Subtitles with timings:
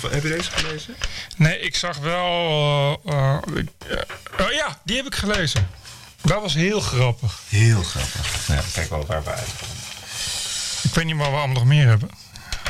[0.00, 0.94] Heb je deze gelezen?
[1.36, 2.26] Nee, ik zag wel.
[3.04, 5.68] eh, eh, ik- eh, oh ja, die heb ik gelezen.
[6.22, 7.40] Dat was heel grappig.
[7.48, 8.48] Heel grappig.
[8.48, 9.76] Nou ja, kijk wel waar we uitkomen.
[10.82, 12.10] Ik weet niet wat we allemaal nog meer hebben.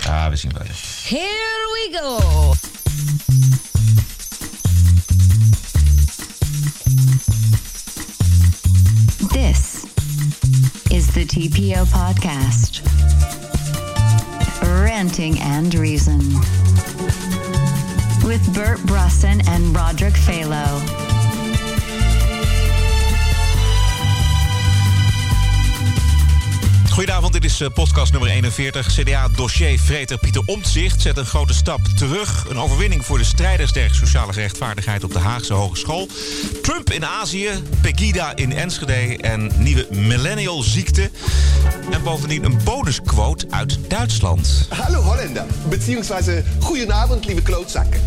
[0.07, 0.67] Ah, we zien wel.
[1.09, 2.54] Here we go.
[9.33, 9.85] This
[10.90, 12.81] is the TPO podcast.
[14.63, 16.20] Ranting and Reason.
[18.27, 21.16] With Bert Brusson and Roderick Phalo.
[26.97, 28.87] Goedenavond, dit is eh, podcast nummer 41.
[28.87, 32.47] CDA-dossier-vreter Pieter Omtzigt zet een grote stap terug.
[32.49, 36.09] Een overwinning voor de strijders tegen sociale rechtvaardigheid op de Haagse Hogeschool.
[36.63, 37.51] Trump in Azië,
[37.81, 41.11] Pegida in Enschede en nieuwe millennial-ziekte.
[41.91, 44.69] En bovendien een bonusquote uit Duitsland.
[44.69, 48.01] Hallo Holländer, beziehungsweise goedenavond lieve klootzakken.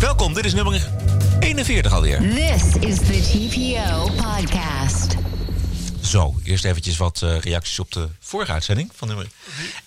[0.00, 0.88] Welkom, dit is nummer
[1.40, 2.18] 41 alweer.
[2.18, 4.85] This is the TPO podcast.
[6.06, 9.26] Zo, eerst eventjes wat eh, reacties op de vorige uitzending van nummer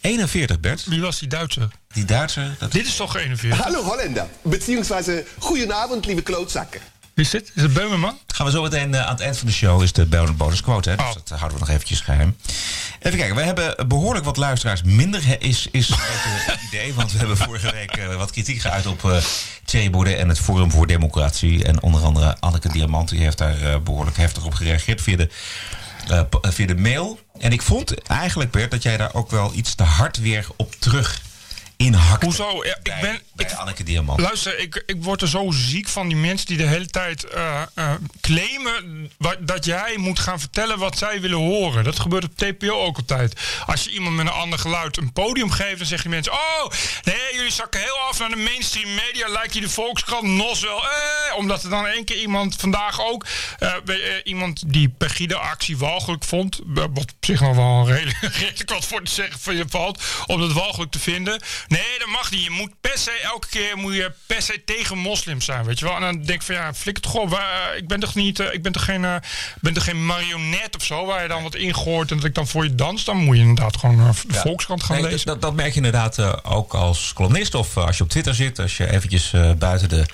[0.01, 0.83] 41, Bert.
[0.85, 1.67] Wie was die Duitser?
[1.93, 3.63] Die Duitser, dat Dit is toch 41?
[3.63, 6.81] Hallo Holländer, beziehungsweise goedenavond lieve klootzakken.
[7.13, 7.51] Wie is dit?
[7.55, 8.17] Is het Beumerman?
[8.27, 10.61] Gaan we zo meteen eh, aan het eind van de show is de Bellen bonus
[10.61, 10.89] quote.
[10.89, 10.95] Hè?
[10.95, 11.13] Dus Oh.
[11.13, 12.35] dat houden we nog eventjes geheim.
[12.99, 15.41] Even kijken, we hebben behoorlijk wat luisteraars minder.
[15.41, 19.17] Is, is het idee, want we hebben vorige week eh, wat kritiek geuit op eh
[19.65, 21.63] Thierry Baudet en het Forum voor Democratie.
[21.63, 25.29] En onder andere Anneke Diamant, die heeft daar eh, behoorlijk heftig op gereageerd via de,
[26.41, 27.19] via de mail.
[27.39, 30.75] En ik vond eigenlijk, Bert, dat jij daar ook wel iets te hard weer op
[30.79, 31.21] terug
[32.19, 32.65] Hoezo?
[32.65, 34.19] Ja, ik bij, ben- bij ik- Anneke Diamant.
[34.19, 37.61] Luister, ik, ik word er zo ziek van die mensen die de hele tijd eh,
[37.75, 37.91] eh,
[38.21, 41.83] claimen dat jij moet gaan vertellen wat zij willen horen.
[41.83, 43.39] Dat gebeurt op TPO ook altijd.
[43.65, 46.71] Als je iemand met een ander geluid een podium geeft, dan zeggen die mensen: Oh,
[47.03, 49.27] nee, jullie zakken heel af naar de mainstream media.
[49.27, 50.83] Lijkt je de Volkskrant, NOS wel.
[50.83, 53.25] Eh, omdat er dan één keer iemand vandaag ook,
[53.59, 53.73] eh,
[54.23, 56.59] iemand die Pegida-actie walgelijk vond.
[56.65, 60.03] Wat op zich nog wel een redelijk, redelijk wat voor te zeggen van je valt.
[60.25, 61.41] Om dat walgelijk te vinden.
[61.69, 62.43] Nee, dat mag niet.
[62.43, 65.85] Je moet per se elke keer moet je per se tegen moslims zijn, weet je
[65.85, 65.95] wel.
[65.95, 67.29] En dan denk ik van ja, flikker toch op.
[67.29, 69.15] Waar- Ik ben toch niet, eh, ik ben toch geen, eh,
[69.61, 72.47] ben toch geen marionet of zo, waar je dan wat ingooit en dat ik dan
[72.47, 73.03] voor je dans.
[73.03, 74.41] Dan moet je inderdaad gewoon eh, de Ja.
[74.41, 75.25] Volkskrant gaan Nee, lezen.
[75.25, 78.35] Dat, dat merk je inderdaad eh, ook als columnist of eh, als je op Twitter
[78.35, 78.59] zit.
[78.59, 80.05] Als je eventjes eh, buiten de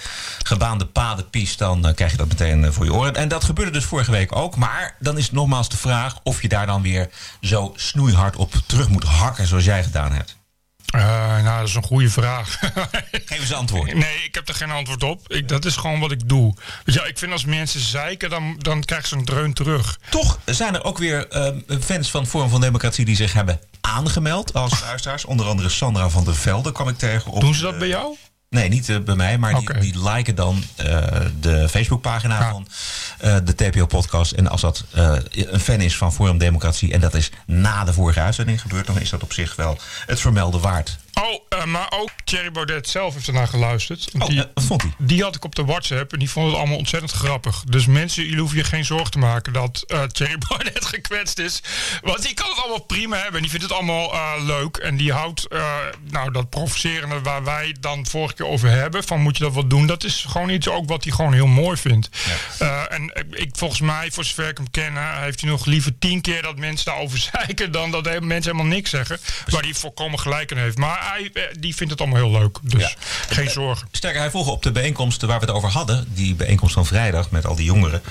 [0.43, 3.15] gebaande paden piest, dan eh, krijg je dat meteen eh, voor je oren.
[3.15, 4.55] En dat gebeurde dus vorige week ook.
[4.55, 7.09] Maar dan is het nogmaals de vraag of je daar dan weer
[7.41, 10.35] zo snoeihard op terug moet hakken zoals jij gedaan hebt.
[10.85, 12.59] Eh, nou, dat is een goede vraag.
[13.25, 13.93] Geef eens antwoord.
[13.93, 15.33] Nee, ik heb er geen antwoord op.
[15.33, 16.53] Ik, dat is gewoon wat ik doe.
[16.83, 19.99] Weet je, ik vind als mensen zeiken, dan, dan krijgen ze een dreun terug.
[20.09, 21.51] Toch zijn er ook weer eh,
[21.81, 25.25] fans van Forum van Democratie die zich hebben aangemeld als luisteraars.
[25.25, 27.41] Onder andere Sandra van der Velde kwam ik tegen op.
[27.41, 28.15] Doen ze dat eh, bij jou?
[28.49, 31.07] Nee, niet eh, bij mij, maar die, die liken dan eh,
[31.39, 32.51] de Facebookpagina Ja.
[32.51, 32.67] van
[33.19, 34.31] eh, de TPO-podcast.
[34.31, 34.85] En als dat
[35.31, 38.99] een fan is van Forum Democratie en dat is na de vorige uitzending gebeurd, dan
[38.99, 40.97] is dat op zich wel het vermelden waard.
[41.13, 44.09] Oh, maar ook Thierry Baudet zelf heeft ernaar geluisterd.
[44.19, 44.91] Oh, die, wat vond hij?
[44.97, 47.63] die had ik op de WhatsApp en die vond het allemaal ontzettend grappig.
[47.63, 51.63] Dus mensen, jullie hoeven je geen zorgen te maken dat Thierry Baudet gekwetst is.
[52.01, 54.13] Want die kan het allemaal prima hebben en die vindt het allemaal
[54.45, 54.77] leuk.
[54.77, 55.47] En die houdt
[56.09, 59.03] nou, dat provocerende waar wij dan vorige keer over hebben.
[59.03, 59.87] Van moet je dat wel doen?
[59.87, 62.09] Dat is gewoon iets ook wat hij gewoon heel mooi vindt.
[62.59, 65.97] Eh, en ik, volgens mij, voor zover ik hem ken, eh, heeft hij nog liever
[65.99, 69.19] tien keer dat mensen daarover zeiken dan dat mensen helemaal niks zeggen.
[69.47, 70.77] Waar hij volkomen gelijk in heeft.
[70.77, 72.57] Maar hij, eh, die vindt het allemaal heel leuk.
[72.61, 72.89] Dus Ja.
[73.29, 73.87] geen zorgen.
[73.91, 77.31] Sterker, hij vroeg op de bijeenkomsten waar we het over hadden, die bijeenkomst van vrijdag
[77.31, 78.01] met al die jongeren,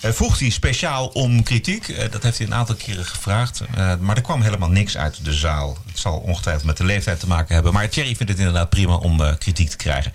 [0.00, 1.88] eh, vroeg hij speciaal om kritiek.
[1.88, 5.24] Eh, dat heeft hij een aantal keren gevraagd, eh, maar er kwam helemaal niks uit
[5.24, 5.78] de zaal.
[5.86, 8.94] Het zal ongetwijfeld met de leeftijd te maken hebben, maar Thierry vindt het inderdaad prima
[8.94, 9.32] om eh,
[9.64, 10.12] kritiek te krijgen.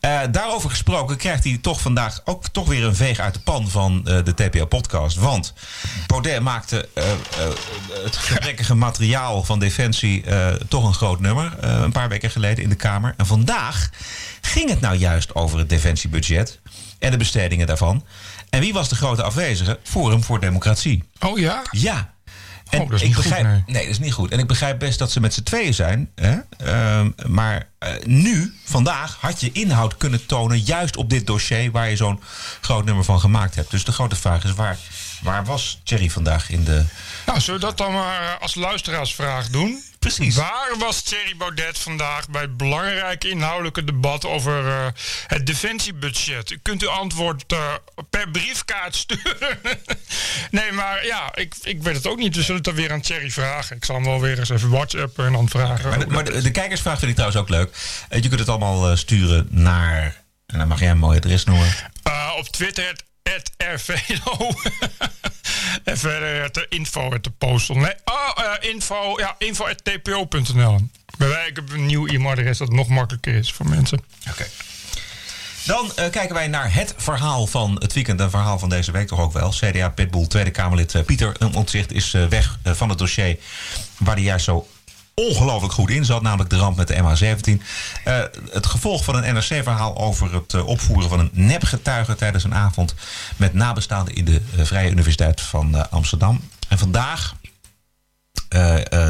[0.00, 3.68] Eh, daarover gesproken krijgt hij toch vandaag ook toch weer een veeg uit de pan
[3.68, 5.16] van eh, de TPO-podcast.
[5.16, 5.54] Want
[6.06, 7.04] Baudet maakte eh,
[8.04, 10.24] het gebrekkige materiaal van Defensie
[10.68, 11.64] toch een groot nummer.
[11.64, 13.14] een paar weken geleden in de Kamer.
[13.16, 13.90] En vandaag
[14.40, 16.60] ging het nou juist over het defensiebudget
[16.98, 18.04] en de bestedingen daarvan.
[18.50, 19.78] En wie was de grote afwezige?
[19.82, 21.04] Forum voor Democratie.
[21.20, 21.62] Oh ja?
[21.70, 22.14] Ja.
[22.72, 23.62] En Oh, dat is ik niet goed, begrijp, nee.
[23.66, 24.30] nee, dat is niet goed.
[24.30, 26.10] En ik begrijp best dat ze met z'n tweeën zijn.
[26.14, 26.36] Hè?
[26.56, 30.60] Ehm, maar eh, nu, vandaag, had je inhoud kunnen tonen.
[30.60, 32.20] Juist op dit dossier waar je zo'n
[32.60, 33.70] groot nummer van gemaakt hebt.
[33.70, 34.78] Dus de grote vraag is: waar,
[35.22, 36.84] waar was Thierry vandaag in de.
[37.26, 39.82] Nou, zullen we dat dan maar als luisteraarsvraag doen?
[40.02, 40.36] Precies.
[40.36, 44.86] Waar was Thierry Baudet vandaag bij het belangrijke inhoudelijke debat over eh,
[45.26, 46.50] het defensiebudget?
[46.50, 47.74] U kunt uw antwoord eh,
[48.10, 49.58] per briefkaart sturen.
[50.50, 52.36] nee, maar ja, ik, ik weet het ook niet.
[52.36, 53.76] We zullen het dan weer aan Thierry vragen.
[53.76, 55.88] Ik zal hem wel weer eens even whatsappen en dan vragen.
[55.88, 57.76] Maar, de, maar de, de kijkersvraag vind ik trouwens ook leuk.
[58.08, 60.20] Eh, je kunt het allemaal sturen naar...
[60.46, 61.68] En dan mag jij een mooi adres noemen.
[62.38, 63.04] Op Twitter het,
[63.56, 64.50] RVLO.
[65.84, 67.74] en verder het info at de postel.
[67.74, 70.88] Nee, oh, eh, info, ja, info at tpo.nl.
[71.18, 74.04] Bij wij ik heb een nieuw e-mailadres dat nog makkelijker is voor mensen.
[74.30, 74.46] Oké.
[75.64, 78.20] Dan eh, kijken wij naar het verhaal van het weekend.
[78.20, 79.50] Een verhaal van deze week toch ook wel.
[79.50, 83.38] CDA Pitbull, Tweede Kamerlid eh, Pieter Omtzigt is eh, weg eh, van het dossier
[83.98, 84.66] waar hij juist zo
[85.14, 86.22] ongelooflijk goed in zat.
[86.22, 87.62] Namelijk de ramp met de MH17.
[88.04, 92.54] Eh, het gevolg van een NRC-verhaal over het eh, opvoeren van een nepgetuige tijdens een
[92.54, 92.94] avond
[93.36, 96.40] met nabestaanden in de eh, Vrije Universiteit van Amsterdam.
[96.68, 97.34] En vandaag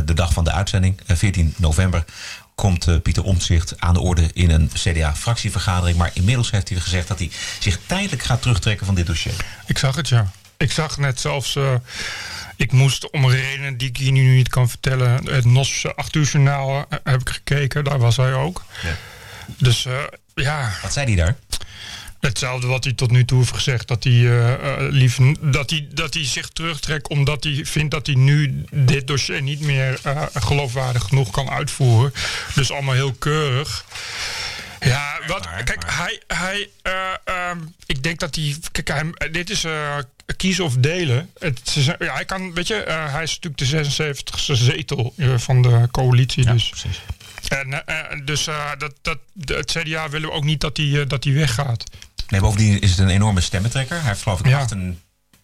[0.05, 2.05] de dag van de uitzending, eh, 14 november,
[2.55, 5.99] komt Pieter Omtzigt aan de orde in een CDA-fractievergadering.
[5.99, 9.35] Maar inmiddels heeft hij gezegd dat hij zich tijdelijk gaat terugtrekken van dit dossier.
[9.67, 10.31] Ik zag het, ja.
[10.63, 11.57] Ik zag net zelfs...
[11.57, 11.75] eh,
[12.57, 15.27] ik moest om redenen die ik hier nu niet kan vertellen...
[15.31, 17.85] het NOS 8 uur journaal eh, heb ik gekeken.
[17.85, 18.65] Daar was hij ook.
[18.83, 18.97] Ja.
[19.59, 19.93] Dus eh,
[20.35, 21.37] ja, Wat zei hij daar?
[22.21, 23.89] hetzelfde wat hij tot nu toe heeft gezegd.
[23.89, 28.15] Dat hij, eh, lief, dat hij, dat hij zich terugtrekt omdat hij vindt dat hij
[28.15, 30.01] nu dit dossier niet meer
[30.35, 32.13] geloofwaardig genoeg kan uitvoeren.
[32.55, 33.85] Dus allemaal heel keurig.
[34.81, 35.97] Ja, wat, maar, kijk, maar.
[35.99, 36.93] hij, hij eh,
[37.25, 39.99] ehm, ik denk dat hij, kijk, hij, dit is eh,
[40.37, 41.31] kiezen of delen.
[41.39, 44.03] Het, ja, hij kan, weet je, eh, hij is natuurlijk de
[44.53, 46.69] 76e zetel eh, van de coalitie, dus.
[46.69, 47.01] precies.
[47.49, 51.01] En, eh, eh, dus eh, dat, dat, het CDA willen we ook niet dat hij,
[51.01, 51.85] eh, dat hij weggaat.
[52.29, 53.99] Nee, bovendien is het een enorme stemmentrekker.
[53.99, 54.59] Hij heeft geloof ik Ja.
[54.59, 54.79] 98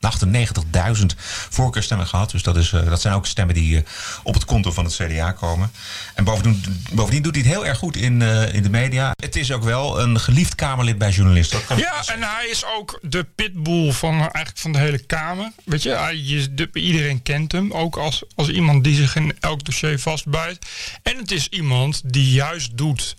[0.00, 1.04] 98.000
[1.48, 2.30] voorkeurstemmen gehad.
[2.30, 3.82] Dus dat, is, eh, dat zijn ook stemmen die eh,
[4.22, 5.70] op het konto van het CDA komen.
[6.14, 9.12] En bovendien, bovendien doet hij het heel erg goed in, eh, in de media.
[9.20, 11.60] Het is ook wel een geliefd Kamerlid bij journalisten.
[11.76, 15.50] Ja, en hij is ook de pitbull van, eigenlijk van de hele Kamer.
[15.64, 17.72] Weet je, hij, de- iedereen kent hem.
[17.72, 20.66] Ook als, als iemand die zich in elk dossier vastbijt.
[21.02, 23.16] En het is iemand die juist doet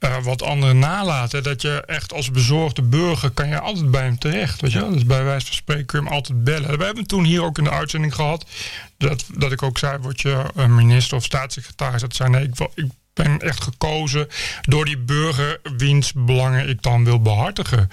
[0.00, 1.42] eh, wat anderen nalaten.
[1.42, 4.60] Dat je echt als bezorgde burger kan je altijd bij hem terecht.
[4.60, 4.90] Weet je?
[4.90, 6.78] Dus bij wijze van spreken kun je hem altijd bellen.
[6.78, 8.44] We hebben toen hier ook in de uitzending gehad.
[8.98, 12.00] Dat, dat ik ook zei, word je eh, minister of staatssecretaris?
[12.00, 14.28] Dat zei nee, ik, wil- ik ben echt gekozen
[14.60, 17.88] door die burger wiens belangen ik dan wil behartigen.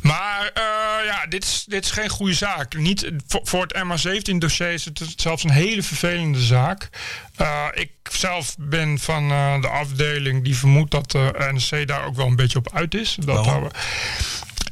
[0.00, 2.76] Maar eh, ja, dit is, dit is geen goede zaak.
[2.76, 6.88] Niet, voor, voor het MH17-dossier is het zelfs een hele vervelende zaak.
[7.36, 12.16] Eh, ik zelf ben van eh, de afdeling die vermoedt dat de NSC daar ook
[12.16, 13.16] wel een beetje op uit is.
[13.20, 13.46] Dat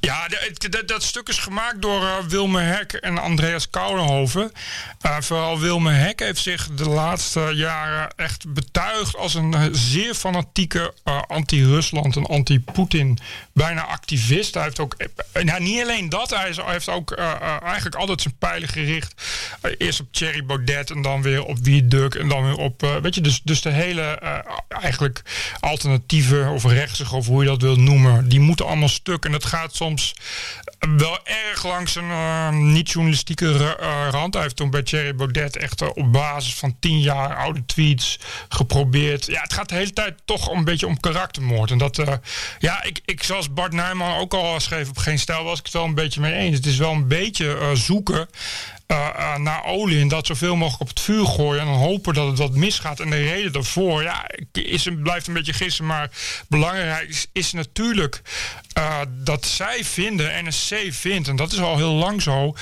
[0.04, 0.28] ja,
[0.86, 4.52] dat, stuk is gemaakt door uh, Wilmer Hek en Andreas Kouwenhoven.
[5.06, 10.14] Uh, vooral Wilmer Hek heeft zich de laatste jaren echt betuigd als een uh, zeer
[10.14, 10.94] fanatieke
[11.26, 13.18] anti-Rusland en anti-Poetin
[13.52, 14.54] bijna activist.
[14.54, 14.96] Hij heeft ook,
[15.42, 17.12] nou, niet alleen dat, hij, heeft ook
[17.62, 19.22] eigenlijk altijd zijn pijlen gericht.
[19.78, 23.20] Eerst op Thierry Baudet en dan weer op Wieduk en dan weer op, weet je,
[23.20, 24.02] dus, dus de hele
[24.68, 25.22] eigenlijk
[25.60, 29.24] alternatieve of rechtse of hoe je dat wil noemen, die moeten allemaal stuk.
[29.24, 29.93] En dat gaat soms
[30.78, 34.34] wel erg langs een uh, niet-journalistieke uh, rand.
[34.34, 38.18] Hij heeft toen bij Thierry Baudet echt uh, op basis van tien jaar oude tweets
[38.48, 39.26] geprobeerd.
[39.26, 41.70] Ja, het gaat de hele tijd toch een beetje om karaktermoord.
[41.70, 42.12] En dat, uh,
[42.58, 45.74] ja, ik, ik zoals Bart Nijman ook al schreef op Geen Stijl, was ik het
[45.74, 46.56] wel een beetje mee eens.
[46.56, 48.28] Het is wel een beetje zoeken
[48.86, 52.26] uh, naar olie en dat zoveel mogelijk op het vuur gooien en dan hopen dat
[52.26, 53.00] het wat misgaat.
[53.00, 56.10] En de reden daarvoor, ja, is, blijft een beetje gissen, maar
[56.48, 58.22] belangrijk is, natuurlijk
[58.78, 62.54] uh, dat zij vinden, NSC vindt, en dat is al heel lang zo,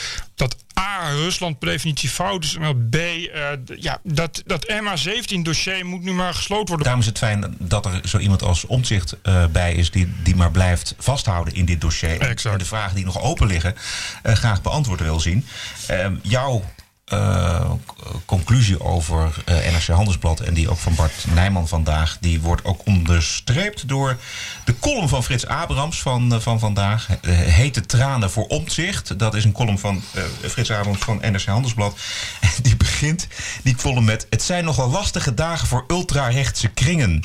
[0.43, 2.97] dat A, Rusland per definitie fout is en dat B,
[3.77, 6.85] ja, dat, dat MH17-dossier moet nu maar gesloten worden.
[6.85, 9.17] Daarom is het fijn dat er zo iemand als omzicht
[9.53, 12.21] bij is die, die maar blijft vasthouden in dit dossier.
[12.21, 12.55] Exact.
[12.55, 13.75] En de vragen die nog open liggen
[14.23, 15.47] graag beantwoord wil zien.
[15.87, 16.65] Ehm, jouw
[17.13, 17.71] uh,
[18.25, 22.87] conclusie over uh, NRC Handelsblad en die ook van Bart Nijman vandaag, die wordt ook
[22.87, 24.17] onderstreept door
[24.65, 27.09] de column van Frits Abrams van, uh, van vandaag.
[27.27, 29.19] Hete tranen voor omzicht.
[29.19, 30.03] Dat is een column van
[30.49, 31.99] Frits Abrams van NRC Handelsblad.
[32.41, 33.27] En die begint
[33.63, 37.23] die column met: Het zijn nogal lastige dagen voor ultrarechtse kringen.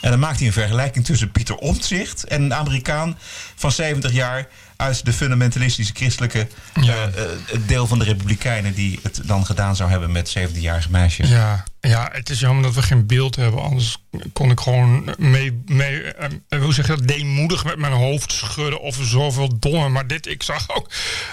[0.00, 3.18] En dan maakt hij een vergelijking tussen Pieter Omtzigt en een Amerikaan
[3.54, 4.48] van 70 jaar
[4.82, 6.48] uit de fundamentalistische christelijke
[6.80, 7.08] ja.
[7.08, 11.28] uh, uh, deel van de Republikeinen die het dan gedaan zou hebben met 17-jarige meisjes.
[11.28, 13.62] Ja, Ja, het is jammer dat we geen beeld hebben.
[13.62, 13.96] Anders
[14.32, 18.80] kon ik gewoon mee, mee eh, hoe zeg je dat, deemoedig met mijn hoofd schudden
[18.80, 19.88] of zoveel domme.
[19.88, 20.90] Maar dit, ik zag ook,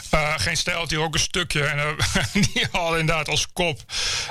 [0.10, 1.64] eh, geen stijl hier ook een stukje.
[1.64, 3.80] En eh, die hadden inderdaad als kop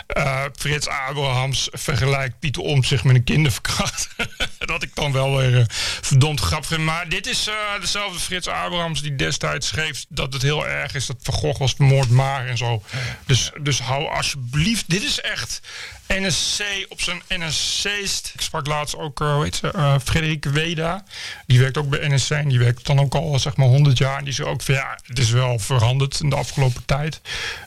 [0.06, 4.08] eh, Frits Abrahams vergelijkt Pieter Omtzigt met een kinderverkracht.
[4.58, 5.64] dat ik dan wel weer eh,
[6.00, 6.82] verdomd grappig vind.
[6.82, 11.06] Maar dit is eh, dezelfde Frits Abrahams die destijds schreef dat het heel erg is
[11.06, 12.82] dat Van Gogh was vermoord maar en zo.
[13.26, 15.60] Dus, dus hou alsjeblieft, dit is echt
[16.08, 18.30] NSC op zijn NSC'st.
[18.34, 21.04] Ik sprak laatst ook, uh, hoe heet ze, uh, Frederike Weda.
[21.46, 24.18] Die werkt ook bij NSC en die werkt dan ook al zeg maar 100 jaar.
[24.18, 27.20] En die zei ook van ja, het is wel veranderd in de afgelopen tijd.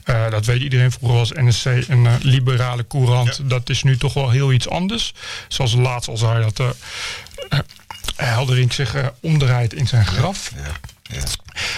[0.06, 0.92] Uh, dat weet iedereen.
[0.92, 3.38] Vroeger was NSC een liberale courant.
[3.38, 3.44] Ja.
[3.44, 5.14] Dat is nu toch wel heel iets anders.
[5.48, 6.76] Zoals laatst al zei dat
[8.16, 10.52] Helderink zich omdraait in zijn graf.
[10.56, 10.72] Ja.
[11.12, 11.24] Ja.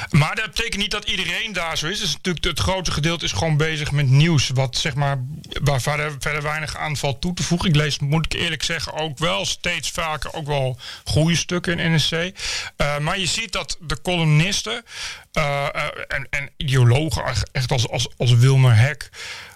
[0.10, 2.00] Maar dat betekent niet dat iedereen daar zo is.
[2.00, 4.50] Dus natuurlijk het grootste gedeelte is gewoon bezig met nieuws.
[4.50, 5.24] Wat zeg maar,
[5.64, 7.70] waar verder, verder weinig aanval toe te voegen.
[7.70, 11.94] Ik lees, moet ik eerlijk zeggen, ook wel steeds vaker ook wel goede stukken in
[11.94, 12.12] NSC.
[12.12, 14.84] Uh, maar je ziet dat de columnisten
[15.34, 15.66] uh,
[16.08, 19.10] en, en ideologen, echt als, als, als Wilmer Hek.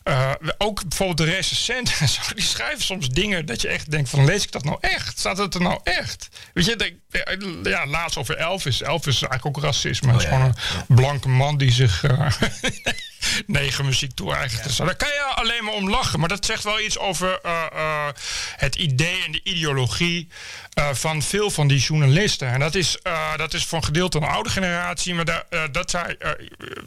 [0.07, 4.43] Uh, ook bijvoorbeeld de recensenten, die schrijven soms dingen dat je echt denkt van lees
[4.43, 5.19] ik dat nou echt?
[5.19, 6.29] Staat het er nou echt?
[6.53, 6.95] Weet je, denk,
[7.63, 8.81] ja, laatst over Elvis.
[8.81, 10.11] Elvis is eigenlijk ook racisme.
[10.11, 12.31] Het is gewoon een blanke man die zich uh,
[13.45, 14.77] negen muziek toe eigenlijk.
[14.77, 14.85] Ja.
[14.85, 16.19] Daar kan je alleen maar om lachen.
[16.19, 18.07] Maar dat zegt wel iets over uh,
[18.55, 20.27] het idee en de ideologie
[20.91, 22.47] van veel van die journalisten.
[22.47, 22.97] En dat is,
[23.35, 25.13] dat is voor een gedeelte een oude generatie.
[25.13, 26.17] Maar daar, dat zei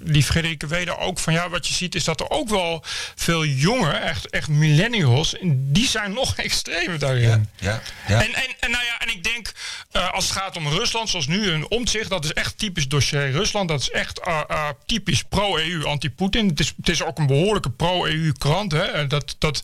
[0.03, 3.45] die Frederike Weder ook van ja, wat je ziet is dat er ook wel veel
[3.45, 7.49] jongen, echt, echt millennials, die zijn nog extremer daarin.
[7.57, 9.52] Ja, ja, En, en, en, nou ja, en ik denk
[9.93, 13.31] uh, als het gaat om Rusland, zoals nu een omzicht, dat is echt typisch dossier
[13.31, 13.69] Rusland.
[13.69, 16.49] Dat is echt uh, uh, typisch pro-EU, anti-Poetin.
[16.49, 18.73] Het is, het is ook een behoorlijke pro-EU krant.
[18.73, 19.07] Hè?
[19.07, 19.62] Dat, dat,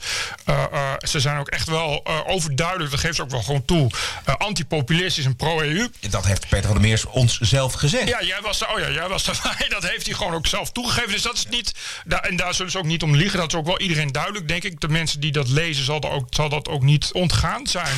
[0.99, 3.91] ze zijn ook echt wel overduidelijk, dat geeft ze ook wel gewoon toe,
[4.39, 5.89] anti-populistisch en pro-EU.
[6.11, 8.09] Dat heeft Peter van der Meers ons zelf gezegd.
[8.09, 9.25] Ja, jij was, oh ja, jij was.
[9.69, 11.13] Dat heeft hij gewoon ook zelf toegegeven.
[11.13, 11.75] Dus dat is niet,
[12.21, 13.36] en daar zullen ze ook niet om liegen.
[13.37, 14.81] Dat is ook wel iedereen duidelijk, denk ik.
[14.81, 17.97] De mensen die dat lezen, zal, dat ook, zal dat ook niet ontgaan zijn.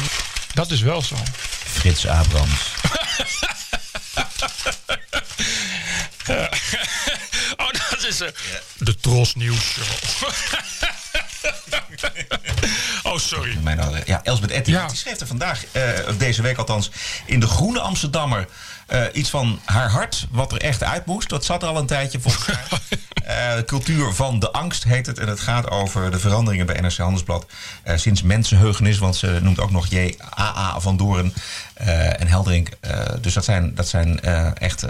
[0.54, 1.16] Dat is wel zo.
[1.64, 2.60] Frits Abrams.
[6.26, 6.50] ja.
[7.56, 8.28] oh, dat is uh,
[8.78, 10.28] de Tros Nieuws Show.
[13.12, 13.58] oh, sorry.
[13.62, 14.86] Mijn, ja, Elsbeth Etty, ja.
[14.86, 16.90] die schreef er vandaag, uh, deze week althans,
[17.26, 18.48] in de Groene Amsterdammer...
[18.92, 21.28] Uh, iets van haar hart, wat er echt uit moest.
[21.28, 22.56] Dat zat er al een tijdje volgens mij.
[23.58, 25.18] uh, cultuur van de angst heet het.
[25.18, 27.46] En het gaat over de veranderingen bij NRC Handelsblad.
[27.84, 30.80] Uh, sinds mensenheugenis, want ze noemt ook nog J.A.A.
[30.80, 31.34] van Doren
[31.74, 32.68] en Heldering.
[33.20, 34.20] dus dat zijn, dat zijn
[34.54, 34.86] echt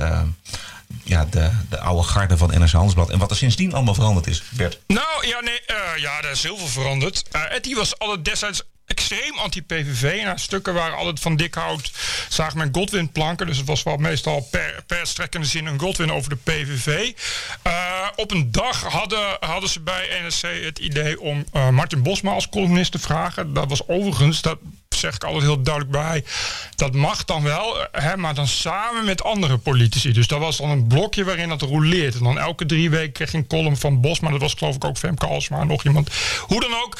[1.04, 3.10] ja, de, de oude garde van NRC Handelsblad.
[3.10, 4.80] En wat er sindsdien allemaal veranderd is, Bert?
[4.86, 5.60] Nou, ja, nee,
[5.96, 7.22] ja er is heel veel veranderd.
[7.50, 10.22] Etty was alle destijds extreem anti-PVV.
[10.22, 11.90] Nou, stukken waren altijd van dik hout,
[12.28, 13.46] zagen men Godwin planken.
[13.46, 17.12] Dus het was wel meestal per, per strekkende zin een Godwin over de PVV.
[18.18, 22.48] Op een dag hadden, hadden ze bij NSC het idee om uh, Martin Bosma als
[22.48, 23.54] columnist te vragen.
[23.54, 24.58] Dat was overigens, dat
[24.98, 26.24] zeg ik altijd heel duidelijk bij.
[26.76, 30.12] Dat mag dan wel, hè, maar dan samen met andere politici.
[30.12, 32.14] Dus dat was dan een blokje waarin dat roleert.
[32.14, 34.30] En dan elke drie weken kreeg je een column van Bosma.
[34.30, 36.10] Dat was geloof ik ook Femke Alsma, nog iemand.
[36.40, 36.98] Hoe dan ook,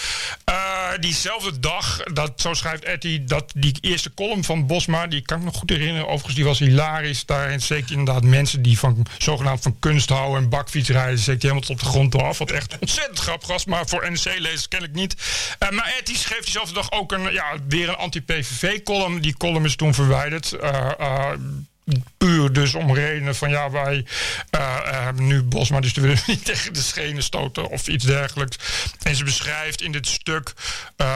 [0.49, 0.55] uh,
[1.01, 5.45] diezelfde dag, dat, zo schrijft Etty, dat die eerste column van Bosma, die kan ik
[5.45, 6.07] me goed herinneren.
[6.07, 7.27] Overigens, die was hilarisch.
[7.27, 11.71] Daarin zeker inderdaad mensen die van zogenaamd van kunst houden en bakfietsrijden, zeker helemaal tot
[11.71, 12.39] op de grond af.
[12.39, 15.15] Wat echt ontzettend grappig was, maar voor NC-lezers ken ik niet.
[15.63, 19.21] Uh, maar Etty schreef diezelfde dag ook een, ja, weer een anti-PVV-column.
[19.21, 20.53] Die column is toen verwijderd.
[20.63, 21.31] Uh, uh,
[22.19, 24.05] puur dus om redenen van ja, wij
[24.85, 28.57] hebben nu Bosma, dus we willen niet tegen de schenen stoten of iets dergelijks.
[29.03, 30.53] En ze beschrijft in dit stuk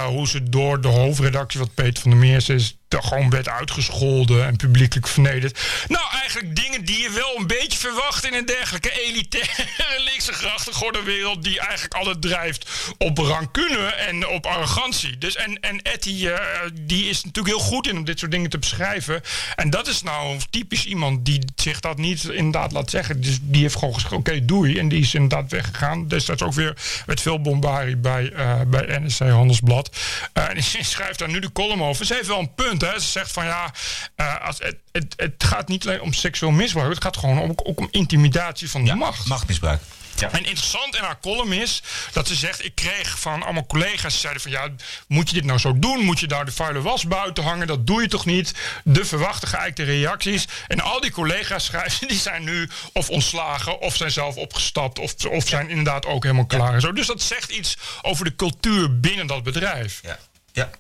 [0.07, 4.57] hoe ze door de hoofdredactie, wat Peter van der Meers is, gewoon werd uitgescholden en
[4.57, 5.61] publiekelijk vernederd.
[5.89, 9.69] Nou, eigenlijk dingen die je wel een beetje verwacht in een dergelijke elitaire
[10.11, 15.19] linkse grachtengordenwereld die eigenlijk altijd drijft op rancune en op arrogantie.
[15.19, 16.39] Dus en, en Etty, uh,
[16.73, 19.21] die is natuurlijk heel goed in om dit soort dingen te beschrijven.
[19.57, 23.21] En dat is nou typisch iemand die zich dat niet inderdaad laat zeggen.
[23.21, 24.79] Dus die heeft gewoon gezegd, oké, doei.
[24.79, 26.09] En die is inderdaad weggegaan.
[26.09, 29.97] Destijds ook weer met veel bombarie bij, uh, bij NSC Handelsblad.
[30.35, 32.07] Uh, en ze schrijft daar nu de column over.
[32.07, 32.82] Ze heeft wel een punt.
[32.83, 33.01] Hè.
[33.01, 33.73] Ze zegt van ja,
[34.17, 36.95] uh, als het, het, het gaat niet alleen om seksueel misbruik.
[36.95, 39.27] Het gaat gewoon om, ook om intimidatie van de ja, macht.
[39.27, 39.81] Machtmisbruik.
[40.17, 40.31] Ja.
[40.31, 44.15] En interessant in haar column is dat ze zegt: Ik kreeg van allemaal collega's.
[44.15, 44.69] Ze zeiden van ja,
[45.09, 46.05] moet je dit nou zo doen?
[46.05, 47.67] Moet je daar de vuile was buiten hangen?
[47.67, 48.55] Dat doe je toch niet?
[48.85, 50.49] De verwachte geëikte reacties.
[50.69, 55.15] En al die collega's schrijven, die zijn nu of ontslagen, of zijn zelf opgestapt, of,
[55.25, 56.75] of zijn inderdaad ook helemaal klaar.
[56.75, 56.93] en Zo.
[56.93, 60.01] Dus dat zegt iets over de cultuur binnen dat bedrijf.
[60.03, 60.19] Ja.
[60.53, 60.71] Ja.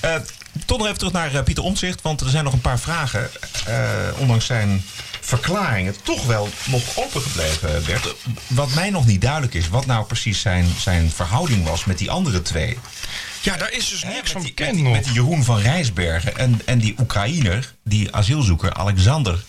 [0.00, 0.14] Eh,
[0.66, 3.30] toch nog even terug naar eh, Pieter Omtzigt, want er zijn nog een paar vragen,
[3.66, 4.82] eh, ondanks zijn
[5.20, 8.14] verklaringen, toch wel nog open gebleven, Bert.
[8.46, 12.10] Wat mij nog niet duidelijk is, wat nou precies zijn, zijn verhouding was met die
[12.10, 12.78] andere twee.
[13.40, 14.92] Ja, daar is dus niks van bekend met die, nog.
[14.92, 19.44] Met die Jeroen van Rijsbergen en, en die Oekraïner, die asielzoeker Alexander,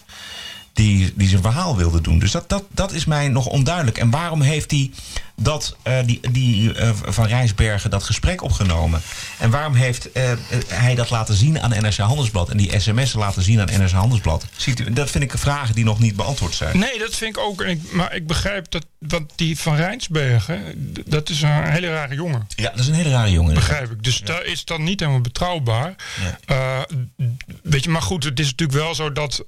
[0.73, 2.19] die, die zijn verhaal wilde doen.
[2.19, 3.97] Dus dat, dat, dat is mij nog onduidelijk.
[3.97, 4.91] En waarom heeft hij
[5.39, 9.01] dat, eh, die, die eh, van Rijsbergen dat gesprek opgenomen?
[9.37, 10.31] En waarom heeft eh,
[10.67, 14.45] hij dat laten zien aan NRC Handelsblad en die sms'en laten zien aan NRC Handelsblad?
[14.57, 16.79] Ziet u, dat vind ik vragen die nog niet beantwoord zijn.
[16.79, 17.61] Nee, dat vind ik ook.
[17.61, 22.15] Ik, maar ik begrijp dat, want die van Rijnsbergen, d- dat is een hele rare
[22.15, 22.47] jongen.
[22.55, 23.53] Ja, dat is een hele rare jongen.
[23.53, 24.03] Begrijp ik.
[24.03, 25.95] Dus daar is dan niet helemaal betrouwbaar.
[26.47, 26.85] Ja.
[27.63, 29.43] Weet je, maar goed, het is natuurlijk wel zo dat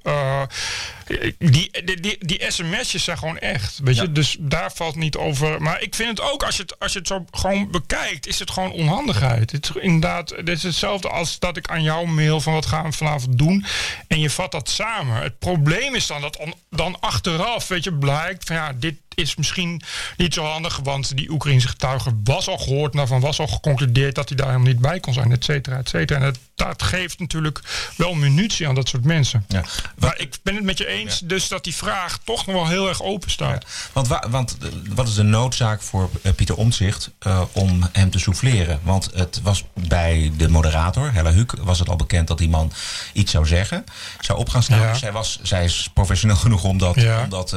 [1.38, 3.80] die, die, die, die sms'jes zijn gewoon echt.
[3.84, 4.08] Weet je, Ja.
[4.08, 5.62] dus daar valt niet over.
[5.62, 8.38] Maar ik vind het ook, als je het, als je het zo gewoon bekijkt, is
[8.38, 9.50] het gewoon onhandigheid.
[9.50, 12.84] Het is inderdaad, het is hetzelfde als dat ik aan jou mail van wat gaan
[12.84, 13.64] we vanavond doen.
[14.06, 15.22] En je vat dat samen.
[15.22, 19.82] Het probleem is dan dat dan achteraf, weet je, blijkt van ja, dit is misschien
[20.16, 24.28] niet zo handig, want die Oekraïnse getuige was al gehoord, daarvan was al geconcludeerd dat
[24.28, 26.20] hij daar helemaal niet bij kon zijn, et cetera, et cetera.
[26.20, 27.60] En het, dat geeft natuurlijk
[27.96, 29.44] wel munitie aan dat soort mensen.
[29.48, 29.62] Ja.
[29.98, 32.88] Maar ik ben het met je eens, dus dat die vraag toch nog wel heel
[32.88, 33.64] erg open staat.
[33.92, 38.10] Want, wa- want eh, wat is de noodzaak voor eh, Pieter Omtzigt eh, om hem
[38.10, 38.80] te souffleren?
[38.82, 42.72] Want het was bij de moderator, Hella Huuk, was het al bekend dat die man
[43.12, 43.84] iets zou zeggen.
[44.20, 44.80] Zou op gaan staan.
[44.80, 44.94] Ja.
[44.94, 47.52] Zij, was, zij is professioneel genoeg om dat, om dat.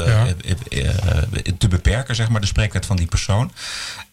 [1.58, 3.52] Te beperken, zeg maar, de spreektijd van die persoon.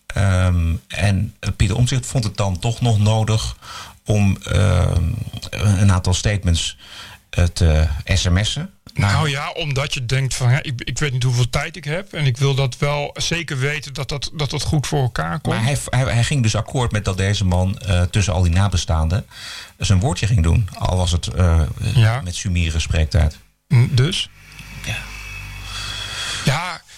[0.07, 3.57] Ehm, en Pieter Omtzigt vond het dan toch nog nodig
[4.05, 5.03] om ehm,
[5.51, 6.77] een aantal statements
[7.31, 8.71] eh, te sms'en.
[8.95, 11.85] naar- Nou ja, omdat je denkt van ja, ik, ik weet niet hoeveel tijd ik
[11.85, 12.13] heb.
[12.13, 15.55] En ik wil dat wel zeker weten dat dat, dat, dat goed voor elkaar komt.
[15.57, 18.53] Maar hij, hij, hij ging dus akkoord met dat deze man eh, tussen al die
[18.53, 19.27] nabestaanden
[19.79, 20.69] zijn woordje ging doen.
[20.79, 21.61] Al was het eh,
[21.95, 22.21] Ja.
[22.21, 23.39] met Sumire spreektijd.
[23.91, 24.29] Dus?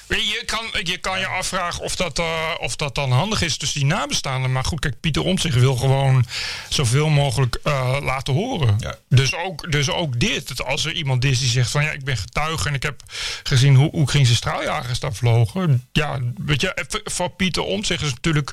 [0.09, 3.81] Je, kan, je kan je afvragen of dat, eh, of dat dan handig is tussen
[3.81, 4.53] die nabestaanden.
[4.53, 6.27] Maar goed, kijk, Pieter Omtzigt wil gewoon
[6.69, 8.77] zoveel mogelijk eh, laten horen.
[8.79, 8.97] Ja.
[9.09, 10.49] Dus, ook, dus ook dit.
[10.49, 13.03] Dat als er iemand is die zegt van ja, ik ben getuige en ik heb
[13.43, 15.89] gezien hoe Oekraïnse straaljagers daar vlogen.
[15.93, 18.53] Ja, weet je, voor Pieter Omtzigt is natuurlijk...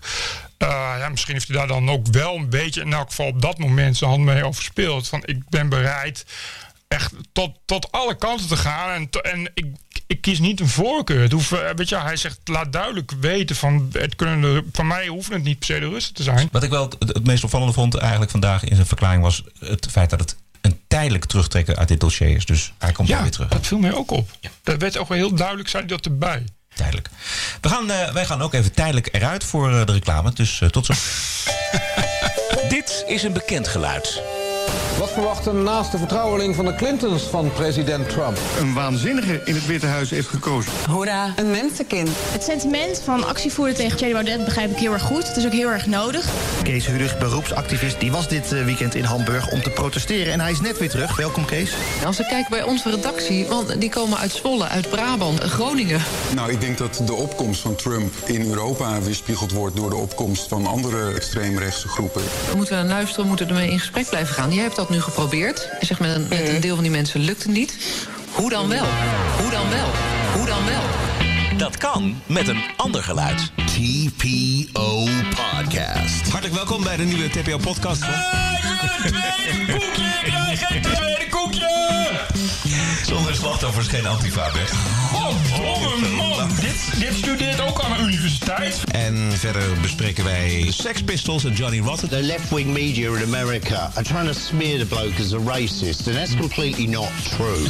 [0.58, 0.68] eh,
[0.98, 3.58] ja, misschien heeft hij daar dan ook wel een beetje, in elk geval op dat
[3.58, 5.08] moment, zijn hand mee overspeeld.
[5.08, 6.26] Van ik ben bereid
[6.88, 8.92] echt tot, tot alle kanten te gaan.
[8.92, 9.66] En, en ik,
[10.12, 11.22] ik kies niet een voorkeur.
[11.22, 14.88] Het hoeft, eh, weet je, hij zegt, laat duidelijk weten van, het kunnen de, van
[14.88, 16.50] mij hoeven het niet per se de Russen te zijn.
[16.52, 19.88] Wat ik wel het, het meest opvallende vond eigenlijk vandaag in zijn verklaring was het
[19.92, 22.46] feit dat het een tijdelijk terugtrekken uit dit dossier is.
[22.46, 23.50] Dus hij komt Ja, weer terug.
[23.50, 24.30] dat viel mij ook op.
[24.64, 26.44] Dat werd ook wel heel duidelijk, zei hij dat erbij.
[26.74, 27.10] Tijdelijk.
[27.62, 30.32] We gaan, eh, wij gaan ook even tijdelijk eruit voor eh, de reclame.
[30.34, 30.94] Dus tot zo.
[32.76, 34.22] Dit is een bekend geluid.
[35.00, 38.38] Wat verwacht een naaste vertrouweling van de Clintons van president Trump?
[38.60, 40.72] een waanzinnige in het Witte Huis heeft gekozen.
[40.90, 41.34] Hoera.
[41.36, 42.10] Een mensenkind.
[42.14, 45.28] Het sentiment van actievoeren tegen Thierry Baudet begrijp ik heel erg goed.
[45.28, 46.26] Het is ook heel erg nodig.
[46.64, 50.34] Kees Hudig, beroepsactivist, die was dit eh, weekend in Hamburg om te protesteren.
[50.34, 51.16] En hij is net weer terug.
[51.16, 51.74] Welkom Kees.
[52.06, 56.02] Als we kijken bij onze redactie, want die komen uit Zwolle, uit Brabant, Groningen.
[56.36, 60.48] Nou, ik denk dat de opkomst van Trump in Europa weerspiegeld wordt door de opkomst
[60.48, 62.22] van andere extreemrechtse groepen.
[62.50, 64.54] We moeten naar luisteren, we moeten ermee in gesprek blijven gaan.
[64.54, 65.70] Jij hebt dat nu geprobeerd.
[65.80, 67.78] Je zegt met een, met een deel van die mensen lukt het niet.
[68.32, 68.86] Hoe dan wel?
[69.40, 69.88] Hoe dan wel?
[70.34, 70.82] Hoe dan wel?
[71.58, 73.52] Dat kan met een ander geluid.
[73.56, 76.30] TPO Podcast.
[76.30, 78.02] Hartelijk welkom bij de nieuwe TPO-podcast.
[80.82, 81.70] Tweede koekje!
[83.06, 84.72] Zonder slachtoffers geen antifa weg.
[85.14, 86.50] Oh, domme man!
[86.60, 88.80] Dit, dit studeert ook aan de universiteit.
[88.92, 92.10] En verder bespreken wij Sex Pistols en Johnny Rotten.
[92.10, 96.08] The left-wing media in America are trying to smear the bloke as a racist.
[96.08, 97.68] And that's completely not true.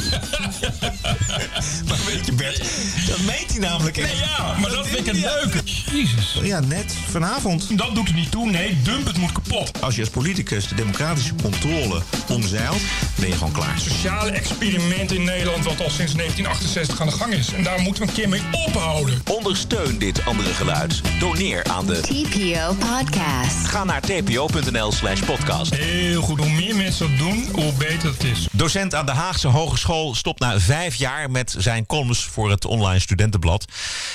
[1.88, 2.58] Maar weet je Bert,
[3.06, 4.18] dat meent hij namelijk echt.
[4.18, 5.62] Ja, maar dat vind ik het leuke.
[5.92, 6.38] Jezus.
[6.42, 7.78] Ja, net vanavond.
[7.78, 8.50] Dat doet er niet toe.
[8.50, 9.82] Nee, dump het moet kapot.
[9.82, 12.80] Als je als politicus de democratische controle omzeilt,
[13.18, 13.78] ben je gewoon klaar.
[13.78, 17.52] Sociale experiment in Nederland wat al sinds 1968 aan de gang is.
[17.52, 19.22] En daar moeten we een keer mee ophouden.
[19.30, 21.00] Ondersteun dit andere geluid.
[21.18, 23.66] Doneer aan de TPO Podcast.
[23.66, 25.74] Ga naar tpo.nl slash podcast.
[25.74, 26.38] Heel goed.
[26.38, 28.48] Hoe meer mensen dat doen, hoe beter het is.
[28.52, 33.00] Docent aan de Haagse Hogeschool stopt na vijf jaar met zijn columns voor het online
[33.00, 33.64] studentenblad.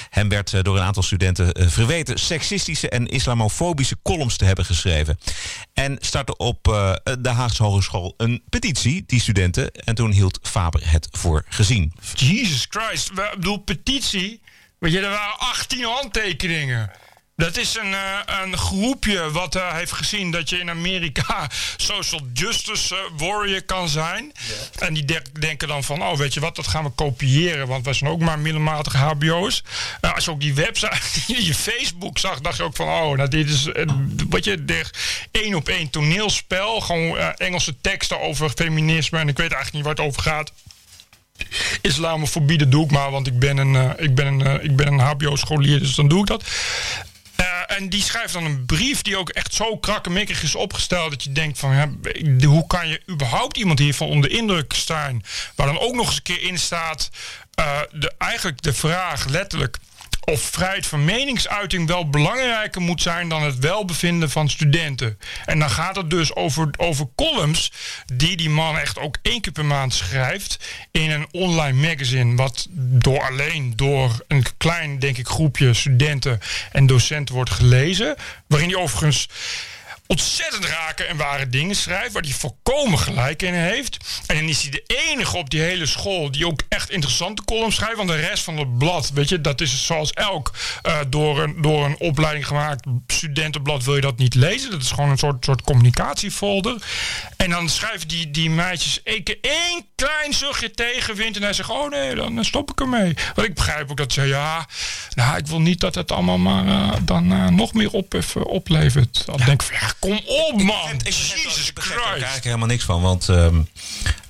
[0.09, 4.65] Hem werd eh, door een aantal studenten eh, verweten seksistische en islamofobische columns te hebben
[4.65, 5.19] geschreven.
[5.73, 9.71] En startte op eh, de Haagse Hogeschool een petitie, die studenten.
[9.71, 11.93] En toen hield Faber het voor gezien.
[12.15, 13.09] Jesus Christ.
[13.09, 14.41] Ik bedoel, petitie.
[14.79, 16.91] Weet je, er waren 18 handtekeningen.
[17.37, 22.21] Dat is een, eh, een groepje wat eh, heeft gezien dat je in Amerika social
[22.33, 24.31] justice eh, warrior kan zijn.
[24.79, 27.67] En die de- denken dan van, oh weet je wat, dat gaan we kopiëren.
[27.67, 29.63] Want wij zijn ook maar middelmatige hbo's.
[30.13, 30.99] Als je ook die website,
[31.45, 33.69] je Facebook zag, dacht je ook van, oh nou dit is,
[34.29, 34.85] wat je,
[35.31, 36.81] één op één toneelspel.
[36.81, 39.19] Gewoon Engelse teksten over feminisme.
[39.19, 40.51] En ik weet eigenlijk niet waar het over gaat.
[41.81, 44.99] Islamofobie, dat doe ik maar, want ik ben een, ik ben een, ik ben een
[44.99, 46.43] HBO-scholier, dus dan doe ik dat.
[47.67, 51.31] En die schrijft dan een brief die ook echt zo krakkemikkig is opgesteld dat je
[51.31, 51.89] denkt van, ja,
[52.47, 55.23] hoe kan je überhaupt iemand hiervan onder de indruk staan?
[55.55, 57.09] Waar dan ook nog eens een keer in staat,
[57.53, 59.77] eh, de, eigenlijk de vraag letterlijk
[60.31, 65.19] of vrijheid van meningsuiting wel belangrijker moet zijn dan het welbevinden van studenten.
[65.45, 67.71] En dan gaat het dus over, over columns
[68.13, 70.59] die die man echt ook één keer per maand schrijft
[70.91, 76.39] in een online magazine, wat door alleen door een klein, denk ik, groepje studenten
[76.71, 78.15] en docenten wordt gelezen.
[78.47, 79.27] Waarin hij overigens
[80.07, 83.97] ontzettend rake en ware dingen schrijft, waar hij volkomen gelijk in heeft.
[84.25, 87.75] En dan is hij de enige op die hele school die ook echt interessante columns
[87.75, 87.97] schrijft.
[87.97, 91.61] Want de rest van het blad, weet je, dat is zoals elk eh, door, een,
[91.61, 94.71] door een opleiding gemaakt studentenblad wil je dat niet lezen.
[94.71, 96.81] Dat is gewoon een soort, soort communicatiefolder.
[97.37, 101.35] En dan schrijven die, die meisjes één klein zuchtje tegenwind.
[101.35, 103.13] En hij zegt, oh nee, dan stop ik ermee.
[103.35, 104.67] Want ik begrijp ook dat ze, ja,
[105.13, 109.25] nou, ik wil niet dat het allemaal maar eh, dan eh, nog meer op, oplevert.
[109.25, 110.99] Dan denk ik van, ja, kom op man.
[111.03, 113.01] Jesus Ik begrijp er eigenlijk helemaal niks van.
[113.01, 113.55] Want ehm,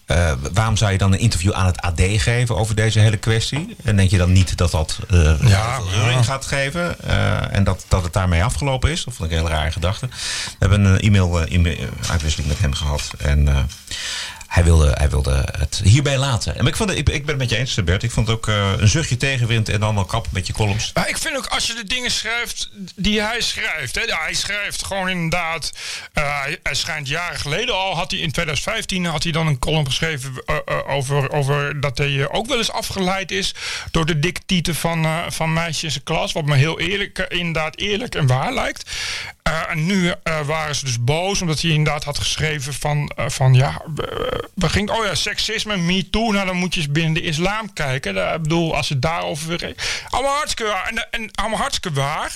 [0.05, 3.75] eh, waarom zou je dan een interview aan het AD geven over deze hele kwestie?
[3.83, 6.23] En denk je dan niet dat dat eh Ja, reuring ja.
[6.23, 6.99] gaat geven?
[7.03, 9.03] eh, en dat, dat het daarmee afgelopen is?
[9.03, 10.07] Dat vond ik een hele rare gedachte.
[10.07, 11.39] We hebben een e-mail,
[12.09, 13.11] uitwisseling met hem gehad.
[13.17, 13.57] En eh,
[14.47, 16.57] hij, wilde, hij wilde het hierbij laten.
[16.57, 18.03] En ik, vond, het- ik, ik ben het met je eens, Bert.
[18.03, 20.91] Ik vond het ook eh, een zuchtje tegenwind en dan al kap met je columns.
[20.93, 23.95] Maar ik vind ook als je de dingen schrijft die hij schrijft.
[23.95, 25.71] Hè, hij schrijft gewoon inderdaad.
[26.13, 27.95] eh, hij, hij schijnt jaren geleden al.
[27.95, 30.55] Had hij in 2015 had hij dan een column geschreven eh,
[30.87, 33.53] over, over dat hij ook wel eens afgeleid is
[33.91, 36.31] door de dikke tieten van, eh, van meisjes in zijn klas.
[36.31, 38.91] Wat me heel eerlijk, inderdaad eerlijk en waar lijkt.
[39.47, 43.29] Eh, en nu eh, waren ze dus boos omdat hij inderdaad had geschreven van, eh,
[43.29, 43.81] van ja,
[44.55, 46.31] we, gingen, oh ja, seksisme, me too.
[46.31, 48.33] Nou, dan moet je eens binnen de islam kijken.
[48.33, 49.75] Ik bedoel, als het daarover weer.
[50.09, 50.87] Allemaal hartstikke waar.
[50.87, 52.35] En, en allemaal hartstikke waar.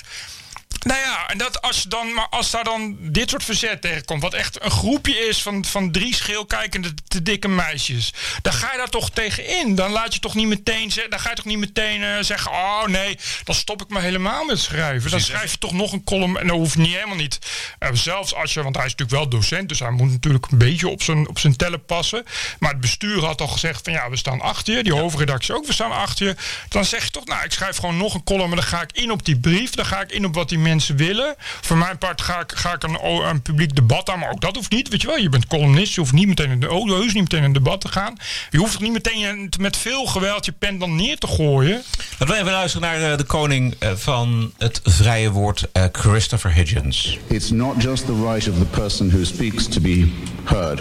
[0.82, 4.34] Nou ja, en dat als, dan, maar als daar dan dit soort verzet tegenkomt, wat
[4.34, 8.88] echt een groepje is van, van drie schilkijkende te dikke meisjes, dan ga je daar
[8.88, 9.74] toch tegen in.
[9.74, 12.84] Dan laat je toch niet meteen, dan ga je toch niet meteen eh, zeggen, oh
[12.86, 15.10] nee, dan stop ik maar helemaal met schrijven.
[15.10, 17.38] Dan schrijf je toch nog een column en dat hoeft niet helemaal niet.
[17.78, 20.58] Eh, zelfs als je, want hij is natuurlijk wel docent, dus hij moet natuurlijk een
[20.58, 22.24] beetje op zijn, op zijn tellen passen.
[22.58, 25.66] Maar het bestuur had al gezegd van ja, we staan achter je, die hoofdredactie ook,
[25.66, 26.36] we staan achter je.
[26.68, 28.92] Dan zeg je toch, nou, ik schrijf gewoon nog een column en dan ga ik
[28.92, 31.34] in op die brief, dan ga ik in op wat die mensen willen.
[31.38, 34.56] Voor mijn part ga ik, ga ik een, een publiek debat aan, maar ook dat
[34.56, 34.88] hoeft niet.
[34.88, 37.22] Weet je wel, je bent columnist, je hoeft niet meteen in de, oh, heus niet
[37.22, 38.16] meteen in een debat te gaan.
[38.50, 41.82] Je hoeft niet meteen een- met veel geweld je pen dan neer te gooien.
[42.18, 46.52] Laten we even luisteren naar eh, de koning eh, van het vrije woord, eh, Christopher
[46.52, 47.18] Hitchens.
[47.26, 50.12] It's not just the right of the person who speaks to be
[50.44, 50.80] heard.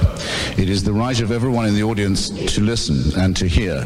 [0.56, 3.86] It is the right of everyone in the audience to listen and to hear.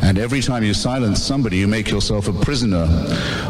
[0.00, 2.88] And every time you silence somebody, you make yourself a prisoner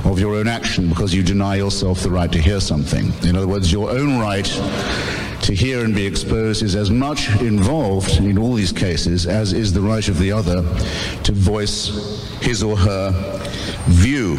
[0.05, 3.13] of your own action because you deny yourself the right to hear something.
[3.23, 8.19] In other words, your own right to hear and be exposed is as much involved
[8.19, 10.63] in all these cases as is the right of the other
[11.23, 13.11] to voice his or her
[13.87, 14.37] view.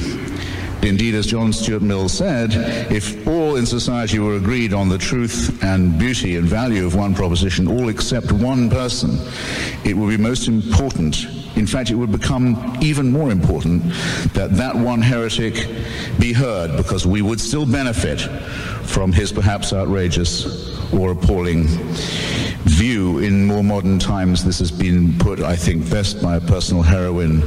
[0.84, 2.52] Indeed, as John Stuart Mill said,
[2.92, 7.16] if all in society were agreed on the truth and beauty and value of one
[7.16, 9.18] proposition, all except one person,
[9.84, 11.26] it would be most important.
[11.56, 13.84] In fact, it would become even more important
[14.34, 15.54] that that one heretic
[16.20, 18.22] be heard because we would still benefit
[18.86, 21.68] from his perhaps outrageous or appalling
[22.64, 23.20] view.
[23.20, 27.42] In more modern times, this has been put, I think, best by a personal heroine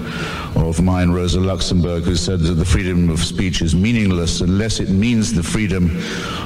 [0.57, 4.91] of mine, Rosa Luxemburg, who said that the freedom of speech is meaningless unless it
[4.91, 5.97] means the freedom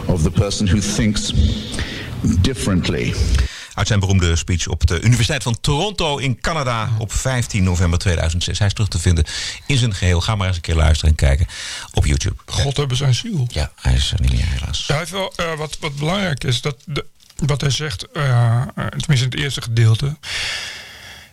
[0.08, 1.30] of the person who thinks
[2.42, 3.12] differently.
[3.78, 8.58] Uit zijn beroemde speech op de Universiteit van Toronto in Canada op 15 november 2006.
[8.58, 9.24] Hij is terug te vinden
[9.66, 10.20] in zijn geheel.
[10.20, 11.46] Ga maar eens een keer luisteren en kijken
[11.92, 12.36] op YouTube.
[12.46, 13.46] God hebben zijn ziel.
[13.50, 14.78] Ja, hij is er niet meer helaas.
[14.78, 17.04] Ja, hij heeft wel, eh, wat, wat belangrijk is, dat de,
[17.36, 20.16] wat hij zegt, eh, eh, tenminste in het eerste gedeelte.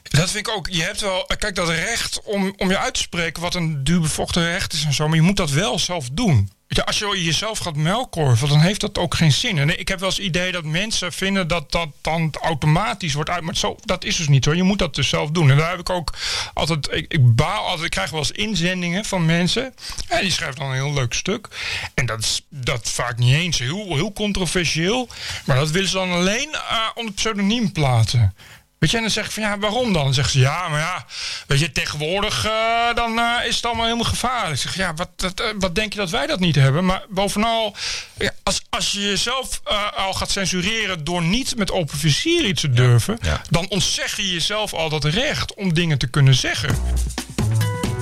[0.04, 0.68] Dat vind ik ook.
[0.70, 4.44] Je hebt wel, kijk, dat recht om, om je uit te spreken wat een duurbevochten
[4.44, 6.50] recht is en zo, maar je moet dat wel zelf doen.
[6.76, 9.58] Je, als je jezelf gaat melkorven, dan heeft dat ook geen zin.
[9.58, 13.30] En ik heb wel eens het idee dat mensen vinden dat dat dan automatisch wordt
[13.30, 13.44] uit.
[13.44, 14.56] Maar zo, dat is dus niet hoor.
[14.56, 15.50] Je moet dat dus zelf doen.
[15.52, 16.14] En daar heb ik ook
[16.54, 16.88] altijd.
[16.92, 17.86] Ik, baal altijd.
[17.86, 19.74] Ik krijg wel eens inzendingen van mensen.
[20.08, 21.48] En die schrijven dan een heel leuk stuk.
[21.94, 25.10] En dat is dat vaak niet eens heel, heel controversieel.
[25.46, 28.36] Maar dat willen ze dan alleen uh, onder pseudoniem plaatsen.
[28.80, 30.04] Weet je, en dan zeg ik van ja, waarom dan?
[30.04, 31.06] Dan zeggen ze ja, maar ja,
[31.48, 34.54] weet je, tegenwoordig uh, dan uh, is het allemaal helemaal gevaarlijk.
[34.54, 36.86] Ik zeg ja, wat, wat, uh, wat denk je dat wij dat niet hebben?
[36.86, 37.76] Maar bovenal,
[38.18, 39.62] ja, als, als je jezelf
[39.96, 43.42] al gaat censureren door niet met open vizier iets te durven, ja, ja.
[43.50, 46.76] dan ontzeg je jezelf al dat recht om dingen te kunnen zeggen.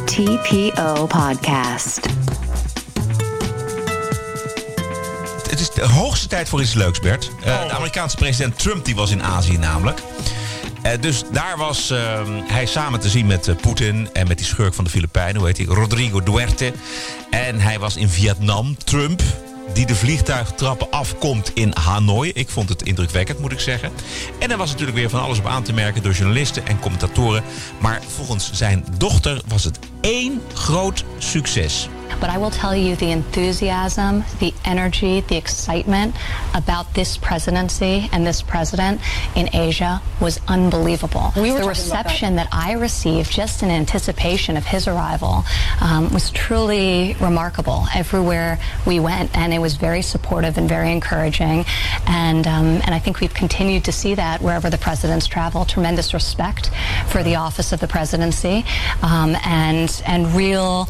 [0.05, 1.99] TPO Podcast.
[5.49, 7.29] Het is de hoogste tijd voor iets leuks, Bert.
[7.29, 7.43] Oh.
[7.43, 10.01] de Amerikaanse president Trump die was in Azië namelijk.
[10.85, 14.47] Uh, dus daar was uh, hij samen te zien met uh, Poetin en met die
[14.47, 15.65] schurk van de Filipijnen, hoe heet hij?
[15.65, 16.73] Rodrigo Duerte.
[17.29, 18.77] En hij was in Vietnam.
[18.83, 19.21] Trump,
[19.73, 22.31] die de vliegtuigtrappen afkomt in Hanoi.
[22.33, 23.91] Ik vond het indrukwekkend, moet ik zeggen.
[24.39, 27.43] En er was natuurlijk weer van alles op aan te merken door journalisten en commentatoren.
[27.79, 31.89] Maar volgens zijn dochter was het één groot succes.
[32.19, 36.15] But I will tell you the enthusiasm, the energy, the excitement
[36.53, 39.01] about this presidency and this president
[39.35, 41.33] in Asia was unbelievable.
[41.35, 42.49] We the reception that.
[42.51, 42.55] that.
[42.55, 45.43] I received just in anticipation of his arrival
[45.81, 51.65] um, was truly remarkable everywhere we went, and it was very supportive and very encouraging.
[52.07, 55.65] And um, and I think we've continued to see that wherever the presidents travel.
[55.65, 56.71] Tremendous respect
[57.07, 58.65] for the office of the presidency,
[59.01, 60.89] um, and and real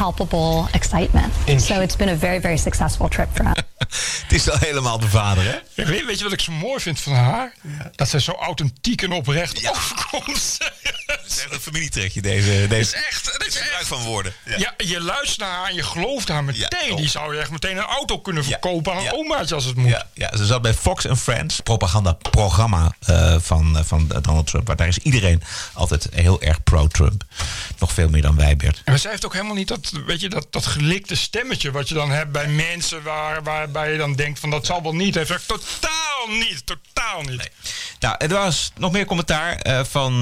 [0.00, 1.30] palpable excitement.
[1.60, 3.58] So it's been a very, very successful trip for us.
[4.22, 5.84] Het is al helemaal de vader, hè?
[5.84, 7.52] Weet, weet, je wat ik zo mooi vind van haar?
[7.78, 7.90] Ja.
[7.94, 9.70] Dat zij zo authentiek en oprecht ja.
[9.70, 10.58] overkomt.
[11.06, 12.66] Het is echt een familietrekje, deze.
[12.68, 13.32] deze is echt.
[13.32, 14.34] Het is gebruik van woorden.
[14.44, 14.56] Ja.
[14.56, 14.74] ja.
[14.76, 16.96] je luistert naar haar en je gelooft haar meteen.
[16.96, 19.90] Die zou je echt meteen een auto kunnen verkopen aan een omaatje als het moet.
[19.90, 24.66] Ja, ja, ze zat bij Fox and Friends, propagandaprogramma uh, van, uh, van Donald Trump.
[24.66, 27.24] Maar daar is iedereen altijd heel erg pro-Trump.
[27.78, 28.82] Nog veel meer dan wij, Bert.
[28.84, 31.94] En zij heeft ook helemaal niet dat, weet je, dat, dat gelikte stemmetje wat je
[31.94, 35.14] dan hebt bij mensen waar, waarbij je dan denkt van dat zal wel niet.
[35.14, 37.36] Hij zegt totaal niet, totaal niet.
[37.36, 37.48] Nee.
[37.98, 40.12] Nou, er was nog meer commentaar uh, van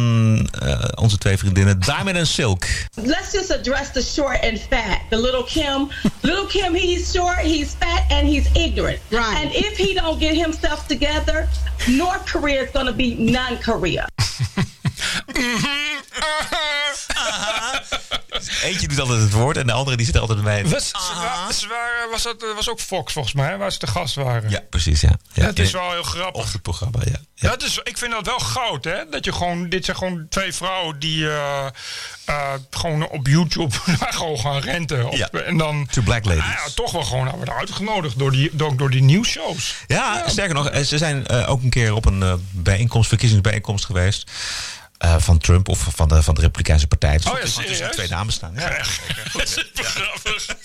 [0.63, 2.65] uh, onze twee vriendinnen Diamond en Silk.
[2.95, 4.99] Let's just address the short and fat.
[5.11, 8.99] The little Kim, little Kim, he's short, he's fat, and he's ignorant.
[9.09, 9.45] Right.
[9.45, 11.49] And if he don't get himself together,
[11.87, 14.07] North Korea is going to be non-Korea.
[18.63, 20.67] Eentje doet altijd het woord en de andere die zit altijd bij.
[20.67, 20.91] Was,
[21.47, 21.67] was,
[22.11, 24.51] was, dat was ook Fox volgens mij, waar ze te gast waren.
[24.51, 25.01] Ja, precies.
[25.01, 25.19] Ja.
[25.33, 26.43] ja dat is wel heel grappig.
[26.43, 27.21] Of het programma, ja.
[27.35, 27.49] ja.
[27.49, 29.09] Dat is, ik vind dat wel goud, hè?
[29.11, 31.67] Dat je gewoon, dit zijn gewoon twee vrouwen die uh,
[32.29, 33.75] uh, gewoon op YouTube
[34.19, 35.07] gewoon gaan renten.
[35.07, 35.29] Op, ja.
[35.31, 35.87] En dan.
[35.91, 36.43] To Black Ladies.
[36.43, 39.75] Nou ja, toch wel gewoon nou, worden uitgenodigd door die, door, door die nieuwsshows.
[39.87, 44.31] Ja, ja, sterker nog, ze zijn uh, ook een keer op een bijeenkomst, verkiezingsbijeenkomst geweest.
[45.05, 47.17] Uh, van Trump of van de, van de Republikeinse Partij.
[47.17, 47.93] Dus oh ja, serieus?
[47.93, 48.53] twee dames staan.
[48.55, 48.85] Ja, ja.
[49.45, 50.47] super grappig.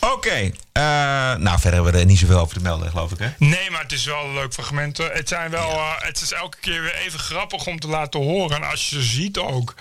[0.00, 0.44] Oké, okay.
[0.44, 3.28] uh, nou verder hebben we er niet zoveel over te melden, geloof ik, hè?
[3.38, 4.96] Nee, maar het is wel een leuk fragment.
[4.96, 8.56] Het, zijn wel, uh, het is elke keer weer even grappig om te laten horen.
[8.56, 9.74] En als je ze ziet ook,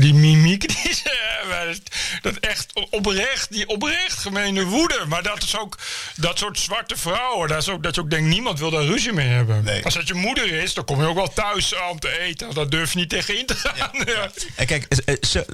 [0.00, 1.78] die mimiek die ze hebben.
[2.22, 5.04] Dat echt oprecht, die oprecht gemene woede.
[5.08, 5.78] Maar dat is ook,
[6.16, 9.12] dat soort zwarte vrouwen, dat, is ook, dat je ook denkt, niemand wil daar ruzie
[9.12, 9.64] mee hebben.
[9.64, 9.84] Nee.
[9.84, 12.54] Als dat je moeder is, dan kom je ook wel thuis om te eten.
[12.54, 13.74] Dat durf je niet tegen in te gaan.
[13.76, 13.90] Ja.
[14.06, 14.30] Ja.
[14.54, 14.86] En kijk,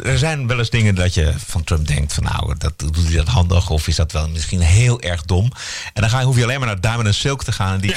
[0.05, 3.17] er zijn wel eens dingen dat je van Trump denkt van nou, dat, doet hij
[3.17, 5.53] dat handig of is dat wel misschien heel erg dom.
[5.93, 7.81] En dan ga je, hoef je alleen maar naar Diamond en Silk te gaan en
[7.81, 7.91] die,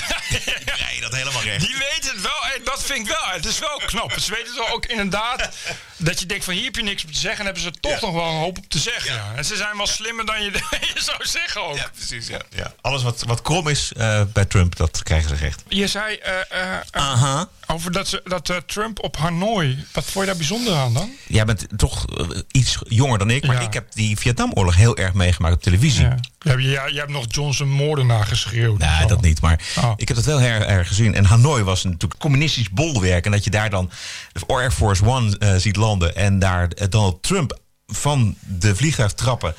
[0.65, 1.65] ja, dat helemaal recht.
[1.65, 4.19] Die weten het wel, en dat vind ik wel, het is wel knap.
[4.19, 5.49] Ze weten het ook inderdaad
[5.97, 8.01] dat je denkt van hier heb je niks op te zeggen en hebben ze toch
[8.01, 9.13] nog wel een hoop op te zeggen.
[9.13, 9.33] Ja.
[9.35, 10.51] En ze zijn wel slimmer dan je,
[10.93, 11.77] je zou zeggen ook.
[11.77, 12.27] Ja, precies.
[12.27, 12.39] Ja.
[12.49, 12.73] Ja.
[12.81, 15.63] Alles wat, wat krom is uh, bij Trump, dat krijgen ze recht.
[15.67, 16.59] Je zei uh,
[16.95, 17.43] uh, -huh.
[17.67, 21.11] over dat, ze, dat Trump op Hanoi, wat vond je daar bijzonder aan dan?
[21.27, 22.05] Jij bent toch
[22.51, 26.07] iets jonger dan ik, maar ik heb die Vietnamoorlog heel erg meegemaakt op televisie.
[26.45, 26.57] Ja.
[26.57, 28.79] Je, hebt, je, je hebt nog Johnson moordenaar geschreeuwd.
[28.79, 29.41] Nee, dat niet.
[29.41, 29.93] Maar oh.
[29.95, 31.15] ik heb het wel her, erg gezien.
[31.15, 33.25] En Hanoi was natuurlijk communistisch bolwerk.
[33.25, 33.89] En dat je daar dan
[34.31, 36.15] de Air Force One eh, ziet landen.
[36.15, 39.55] En daar eh, Donald Trump van de vliegtuigtrappen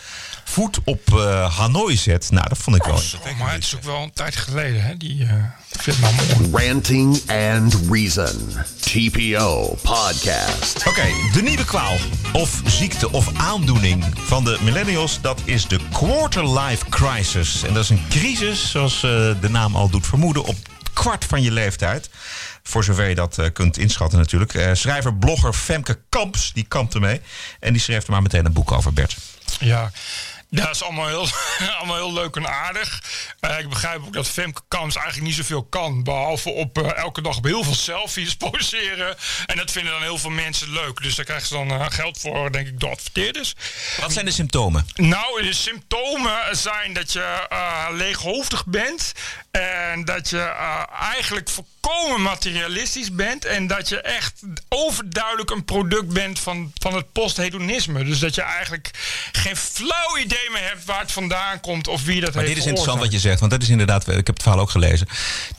[0.49, 2.31] voet op eh, Hanoi zet.
[2.31, 2.95] Nou, dat vond ik wel.
[2.95, 5.33] Oh, maar het is ook wel een tijd geleden, hè, die uh,
[5.71, 6.15] Vietnam.
[6.53, 8.55] Ranting and Reason.
[8.81, 10.87] TPO Podcast.
[10.87, 11.97] Oké, de nieuwe kwaal
[12.33, 15.21] of ziekte of aandoening van de millennials...
[15.21, 17.63] dat is de quarter-life crisis.
[17.63, 20.45] En dat is een crisis, zoals uh, de naam al doet vermoeden...
[20.45, 20.57] op
[20.93, 22.11] kwart van je leeftijd.
[22.63, 24.55] Voor zover je dat uh, kunt inschatten natuurlijk.
[24.55, 27.21] Uh, schrijver, blogger Femke Kamps, die kampt ermee.
[27.61, 29.17] En die schreef er maar meteen een boek over, Bert.
[29.59, 29.91] Ja,
[30.57, 31.29] dat is allemaal heel,
[31.79, 33.03] allemaal heel leuk en aardig.
[33.41, 36.03] Uh, ik begrijp ook dat Femke Kams eigenlijk niet zoveel kan.
[36.03, 39.17] Behalve op uh, elke dag op heel veel selfies poseren.
[39.47, 41.03] En dat vinden dan heel veel mensen leuk.
[41.03, 43.55] Dus daar krijgen ze dan uh, geld voor, denk ik, door adverteerders.
[44.01, 44.87] Wat zijn de symptomen?
[44.95, 47.47] Nou, de symptomen zijn dat je
[47.93, 49.13] leeghoofdig bent.
[49.51, 50.41] En dat je
[51.01, 53.45] eigenlijk volkomen materialistisch bent.
[53.45, 58.05] En dat je echt overduidelijk een product bent van, van het posthedonisme.
[58.05, 58.91] Dus dat je eigenlijk
[59.33, 62.65] geen flauw idee meer hebt waar het vandaan komt of wie dat maar heeft dit
[62.65, 65.09] is interessant wat je zegt, want dat is inderdaad, ik heb het verhaal ook gelezen.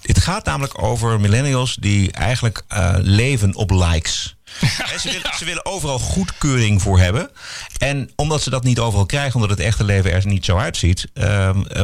[0.02, 4.37] Het gaat namelijk over millennials die eigenlijk uh, leven op likes.
[4.60, 7.31] He, ze, willen, ze, willen, overal goedkeuring voor hebben.
[7.77, 11.07] En omdat ze dat niet overal krijgen, omdat het echte leven er niet zo uitziet,
[11.13, 11.81] uh, uh,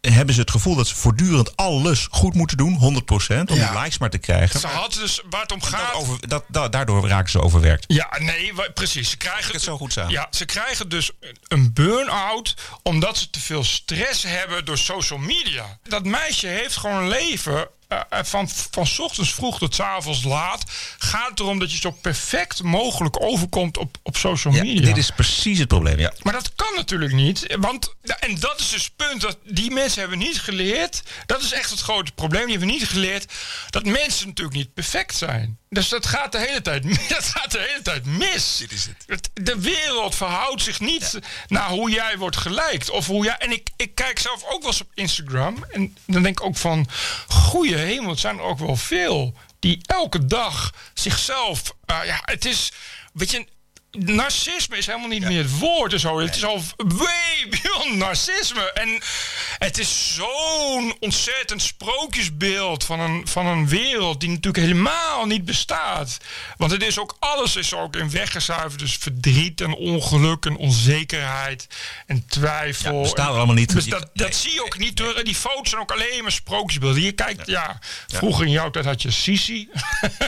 [0.00, 2.86] hebben ze het gevoel dat ze voortdurend alles goed moeten doen, 100%, om
[3.28, 3.44] ja.
[3.44, 4.60] die likes maar te krijgen.
[4.60, 5.92] Ze hadden dus waar het om gaat.
[5.92, 7.84] Dat over, dat, dat, daardoor raken ze overwerkt.
[7.86, 9.10] Ja, nee, precies.
[9.10, 10.10] Ze krijgen het zo goed samen.
[10.10, 11.10] Ja, ze krijgen dus
[11.48, 15.78] een burn-out omdat ze te veel stress hebben door social media.
[15.82, 17.68] Dat meisje heeft gewoon een leven
[18.10, 20.64] van, van s ochtends vroeg tot s avonds laat
[20.98, 24.80] gaat het erom dat je zo perfect mogelijk overkomt op, op social media.
[24.80, 26.12] Ja, dit is precies het probleem, ja.
[26.22, 27.56] Maar dat kan natuurlijk niet.
[27.58, 31.02] Want, en dat is dus het punt, dat die mensen hebben niet geleerd.
[31.26, 32.42] Dat is echt het grote probleem.
[32.42, 33.32] Die hebben niet geleerd
[33.70, 35.58] dat mensen natuurlijk niet perfect zijn.
[35.72, 38.56] Dus dat gaat de hele tijd, dat gaat de hele tijd mis.
[38.56, 39.30] Dit is het.
[39.32, 41.20] De wereld verhoudt zich niet ja.
[41.48, 42.90] naar hoe jij wordt gelijkt.
[42.90, 45.64] Of hoe jij, en ik, ik kijk zelf ook wel eens op Instagram.
[45.70, 46.88] En dan denk ik ook van,
[47.28, 49.34] goeie hemel, het zijn er ook wel veel.
[49.58, 52.72] Die elke dag zichzelf, uh, ja, het is,
[53.12, 53.46] weet je,
[53.98, 55.28] narcisme is helemaal niet ja.
[55.28, 56.20] meer het woord en zo.
[56.20, 58.72] Het is al way beyond narcisme.
[58.72, 59.02] En
[59.58, 66.16] het is zo'n ontzettend sprookjesbeeld van een, van een wereld die natuurlijk helemaal niet bestaat.
[66.56, 68.78] Want het is ook, alles is ook in weggezuiverd.
[68.78, 71.66] Dus verdriet en ongeluk en onzekerheid
[72.06, 72.94] en twijfel.
[72.94, 73.72] Ja, bestaat er allemaal niet.
[73.72, 74.38] Dus dat, dat nee.
[74.38, 75.24] zie je ook niet door.
[75.24, 77.02] Die foto's zijn ook alleen maar sprookjesbeelden.
[77.02, 79.68] Je kijkt, ja, ja vroeger in jouw tijd had je Sisi.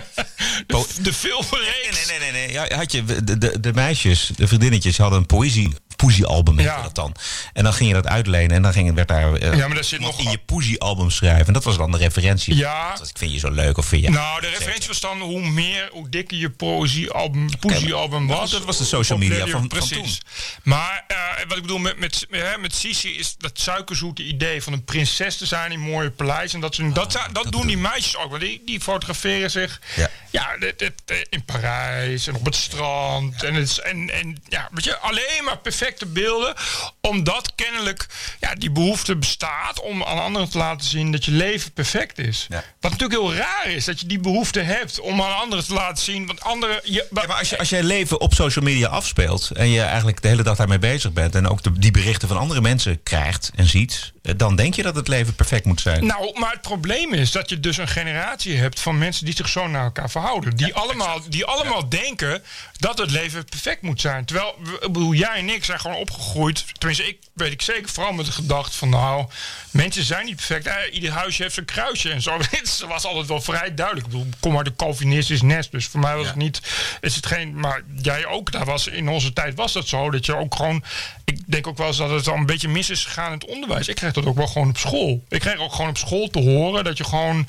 [0.66, 2.06] de, de filmreeks.
[2.06, 2.46] Nee, nee, nee.
[2.46, 2.52] nee.
[2.52, 6.82] Ja, had je de, de, de meisjes, de vriendinnetjes, hadden een poëzie poesiealbum ja.
[6.82, 7.14] dat dan.
[7.52, 9.84] En dan ging je dat uitlenen en dan ging, werd daar uh, ja, maar daar
[9.84, 11.46] zit nog in je poesiealbum schrijven.
[11.46, 12.56] En dat was dan de referentie.
[12.56, 12.96] Ja.
[12.96, 14.10] Dat ik vind je zo leuk of vind je...
[14.10, 18.50] Nou, de referentie was dan hoe meer, hoe dikker je poëziealbum, poesiealbum was.
[18.50, 19.96] Dat was de social media van, precies.
[19.96, 20.18] van toen.
[20.62, 24.72] Maar uh, wat ik bedoel met, met, met, met Sisi is dat suikerzoete idee van
[24.72, 26.54] een prinses te zijn in mooie paleis.
[26.54, 28.30] En dat, ze, oh, dat, dat, dat, doen die meisjes ook.
[28.30, 30.10] Want die, die fotograferen zich ja.
[30.34, 33.42] Ja, dit, dit, in Parijs en op het strand.
[33.44, 36.54] En, het, en, en ja, weet je, alleen maar perfecte beelden.
[37.00, 38.06] Omdat kennelijk
[38.40, 42.46] ja, die behoefte bestaat om aan anderen te laten zien dat je leven perfect is.
[42.48, 42.64] Ja.
[42.80, 46.04] Wat natuurlijk heel raar is, dat je die behoefte hebt om aan anderen te laten
[46.04, 46.26] zien.
[46.26, 46.80] Want anderen.
[46.82, 50.22] Je, ja, maar als je, als jij leven op social media afspeelt en je eigenlijk
[50.22, 53.50] de hele dag daarmee bezig bent en ook de, die berichten van andere mensen krijgt
[53.54, 56.06] en ziet, dan denk je dat het leven perfect moet zijn.
[56.06, 59.48] Nou, maar het probleem is dat je dus een generatie hebt van mensen die zich
[59.48, 60.56] zo naar elkaar verhouden.
[60.56, 62.42] Die Ja, allemaal, die allemaal denken
[62.78, 64.24] dat het leven perfect moet zijn.
[64.24, 66.64] Terwijl, ik bedoel, jij en ik zijn gewoon opgegroeid.
[66.78, 69.26] Tenminste, ik weet ik zeker vooral met de gedachte van nou,
[69.70, 70.66] mensen zijn niet perfect.
[70.66, 72.38] Eh, ieder huisje heeft zijn kruisje en zo.
[72.50, 74.06] Het was altijd wel vrij duidelijk.
[74.06, 76.60] Ik bedoel, kom uit een Calvinistisch nest, dus voor mij was het niet,
[77.00, 78.52] is het geen, maar jij ook.
[78.52, 80.84] Daar was, in onze tijd was dat zo, dat je ook gewoon,
[81.24, 83.48] ik denk ook wel eens dat het al een beetje mis is gegaan in het
[83.48, 83.88] onderwijs.
[83.88, 85.24] Ik kreeg dat ook wel gewoon op school.
[85.28, 87.46] Ik kreeg ook gewoon op school te horen dat je gewoon,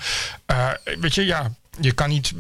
[0.52, 0.70] uh,
[1.00, 2.34] weet je, ja, je kan niet.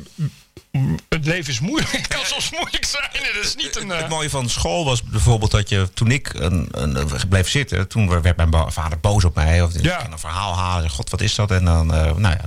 [1.09, 1.91] Het leven is moeilijk.
[1.97, 3.09] Het kan soms moeilijk zijn.
[3.11, 3.87] Het is niet een.
[3.87, 3.97] Uh...
[3.97, 8.21] Het mooie van school was bijvoorbeeld dat je toen ik een, een, bleef zitten, toen
[8.21, 9.61] werd mijn vader boos op mij.
[9.61, 10.05] Of ja.
[10.11, 10.89] een verhaal halen.
[10.89, 11.51] God, wat is dat?
[11.51, 12.41] En dan, uh, nou ja,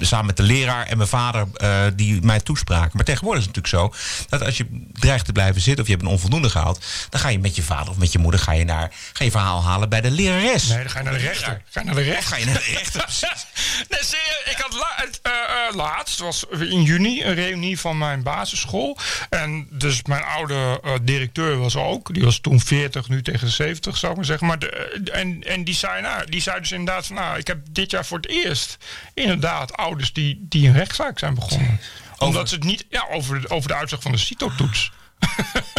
[0.00, 2.90] samen met de leraar en mijn vader uh, die mij toespraken.
[2.94, 5.96] Maar tegenwoordig is het natuurlijk zo dat als je dreigt te blijven zitten of je
[5.96, 8.52] hebt een onvoldoende gehaald, dan ga je met je vader of met je moeder ga
[8.52, 10.68] je naar ga je verhaal halen bij de lerares.
[10.68, 11.62] Nee, dan ga je naar de rechter.
[11.70, 12.18] Ga je naar de rechter.
[12.18, 13.04] Of ga je naar de rechter.
[13.90, 18.22] nee, zie je, ik had la, laatst was in juni een reunie reunie van mijn
[18.22, 18.96] basisschool.
[19.30, 22.14] En dus mijn oude eh, directeur was ook.
[22.14, 24.46] Die was toen 40, nu tegen de 70, zou ik maar zeggen.
[24.46, 27.16] Maar de, eh, en, en die, zei, nou, die zei dus inderdaad van...
[27.16, 28.76] Nou, ik heb dit jaar voor het eerst
[29.14, 31.80] inderdaad ouders die, die een rechtszaak zijn begonnen.
[32.18, 32.84] Omdat ze het niet...
[32.88, 34.90] Ja, over, de- over de uitslag van de CITO-toets.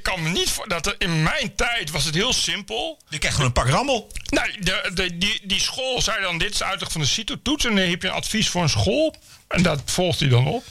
[0.00, 0.50] ik, kan me niet...
[0.50, 2.98] voor- Dat er, in mijn tijd was het heel simpel.
[3.08, 4.12] Je krijgt gewoon een pak rammel.
[4.28, 7.64] Nou, de, de, die, die school zei dan: dit is van de CITO-toets.
[7.64, 9.16] En dan heb je een advies voor een school.
[9.48, 10.64] En dat volgt hij dan op.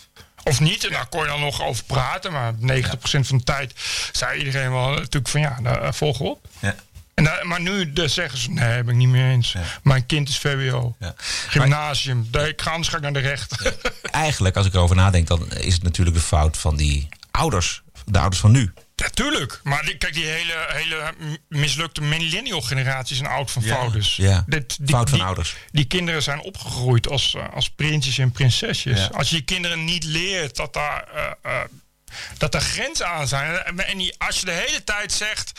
[0.43, 2.31] Of niet, en daar kon je dan nog over praten.
[2.31, 2.57] Maar 90%
[3.01, 3.73] van de tijd
[4.11, 6.47] zei iedereen wel natuurlijk van ja, nou, eh, volg op.
[6.59, 6.75] Ja.
[7.13, 9.55] En daar- maar nu zeggen ze, nee, ben ik niet mee eens.
[9.83, 10.95] Mijn kind is VWO.
[11.47, 12.27] Gymnasium.
[12.31, 13.75] daar- Ik ga, anders ga ik naar de rechter.
[14.11, 17.81] Eigenlijk, als ik erover nadenk, dan is het natuurlijk de fout van die ouders.
[18.05, 18.73] De ouders van nu.
[18.99, 19.59] Natuurlijk.
[19.63, 21.13] Maar die, kijk, die hele, hele
[21.47, 24.15] mislukte millennial generatie is een oud van Ja, fouders.
[24.15, 24.43] ja.
[24.47, 25.55] Dit, Fout van die, ouders.
[25.71, 28.99] Die kinderen zijn opgegroeid als, eh, als prinsjes en prinsesjes.
[28.99, 29.09] Ja.
[29.13, 31.61] Als je je kinderen niet leert dat daar, eh, eh,
[32.38, 33.63] dat er grenzen aan zijn.
[33.63, 35.51] En, die- als je de hele tijd zegt...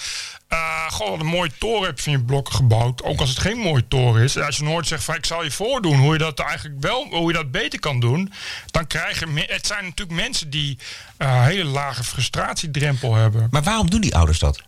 [0.48, 3.02] eh goh, wat een mooie toren heb je van je blokken gebouwd.
[3.02, 4.36] Ook als het geen mooie toren is.
[4.36, 7.26] Als je nooit zegt van ik zal je voordoen hoe je dat eigenlijk wel, hoe
[7.32, 8.32] je dat beter kan doen.
[8.70, 9.44] Dan krijg je.
[9.48, 10.78] Het zijn natuurlijk mensen die
[11.28, 13.48] een hele lage frustratiedrempel hebben.
[13.50, 14.62] Maar waarom doen die ouders dat?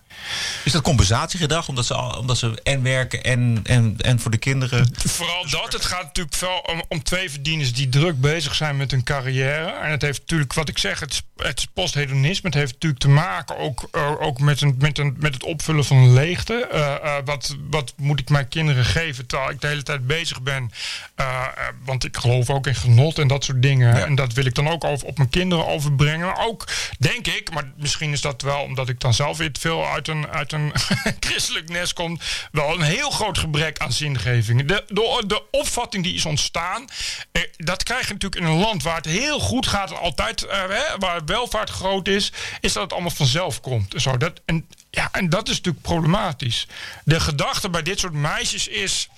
[0.64, 1.68] Is dat compensatiegedrag?
[1.68, 4.94] Omdat ze, al- omdat ze en werken en, en, en voor de kinderen.
[4.94, 5.72] Vooral dat.
[5.72, 9.70] Het gaat natuurlijk wel om, om twee verdieners die druk bezig zijn met hun carrière.
[9.70, 12.48] En het heeft natuurlijk, wat ik zeg, het, het is posthedonisme.
[12.48, 15.84] Het heeft natuurlijk te maken ook, eh, ook met, een, met, een, met het opvullen
[15.84, 16.66] van een leegte.
[16.72, 20.42] Eh, eh, wat, wat moet ik mijn kinderen geven terwijl ik de hele tijd bezig
[20.42, 20.70] ben?
[21.14, 21.44] Eh, eh,
[21.84, 24.04] want ik geloof ook in genot en dat soort dingen.
[24.04, 26.36] En dat wil ik dan ook over, op mijn kinderen overbrengen.
[26.42, 26.68] Ook,
[26.98, 30.28] denk ik, maar misschien is dat wel omdat ik dan zelf weer veel uit een,
[30.28, 30.72] uit een
[31.26, 32.18] christelijk nest kom,
[32.52, 34.64] wel een heel groot gebrek aan zingeving.
[34.64, 36.84] De, de, de opvatting die is ontstaan,
[37.32, 40.42] eh, dat krijg je natuurlijk in een land waar het heel goed gaat en altijd,
[40.42, 40.62] eh,
[40.98, 43.94] waar welvaart groot is, is dat het allemaal vanzelf komt.
[43.96, 44.16] Zo.
[44.16, 46.66] Dat, en, ja, en dat is natuurlijk problematisch.
[47.04, 49.08] De gedachte bij dit soort meisjes is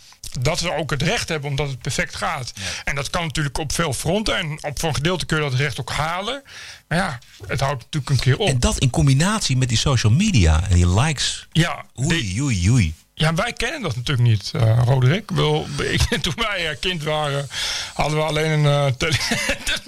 [0.41, 2.53] dat ze ook het recht hebben omdat het perfect gaat.
[2.85, 4.37] En dat kan natuurlijk op veel fronten.
[4.37, 6.43] En op voor een gedeelte kun je dat recht ook halen.
[6.89, 8.49] Maar ja, het houdt natuurlijk een keer op.
[8.49, 11.49] En dat in combinatie met die social media en die likes.
[11.53, 12.95] Ja, Oei, oei, oei.
[13.17, 15.27] Ja, wij kennen dat natuurlijk niet, eh Roderick.
[15.27, 17.49] Bedoel, ik, toen wij eh, kind waren,
[17.95, 19.17] hadden we alleen een eh, tele-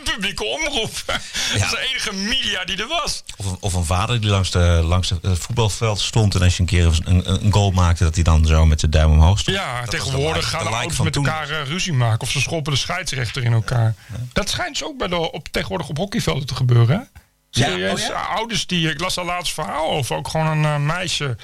[0.14, 0.90] publieke omroep.
[1.06, 1.20] Dat
[1.62, 3.22] is de enige media die er was.
[3.36, 6.34] Of een, of een vader die langs, de, langs het voetbalveld stond.
[6.34, 8.90] En als je een keer een, een, goal maakte, dat hij dan zo met zijn
[8.92, 9.56] duim omhoog stond.
[9.56, 11.26] Ja, Dat was de tegenwoordig gaan de de ouders met toen.
[11.26, 12.20] elkaar ruzie maken.
[12.20, 13.94] Of ze schoppen de scheidsrechter in elkaar.
[14.32, 16.96] Dat schijnt dus ook bij de, op, tegenwoordig op hockeyvelden te gebeuren.
[16.96, 17.15] Hè?
[17.56, 18.22] Ja, Serieus, oh ja?
[18.22, 21.36] ouders die, ik las daar laatst verhaal over, ook gewoon een eh, meisje,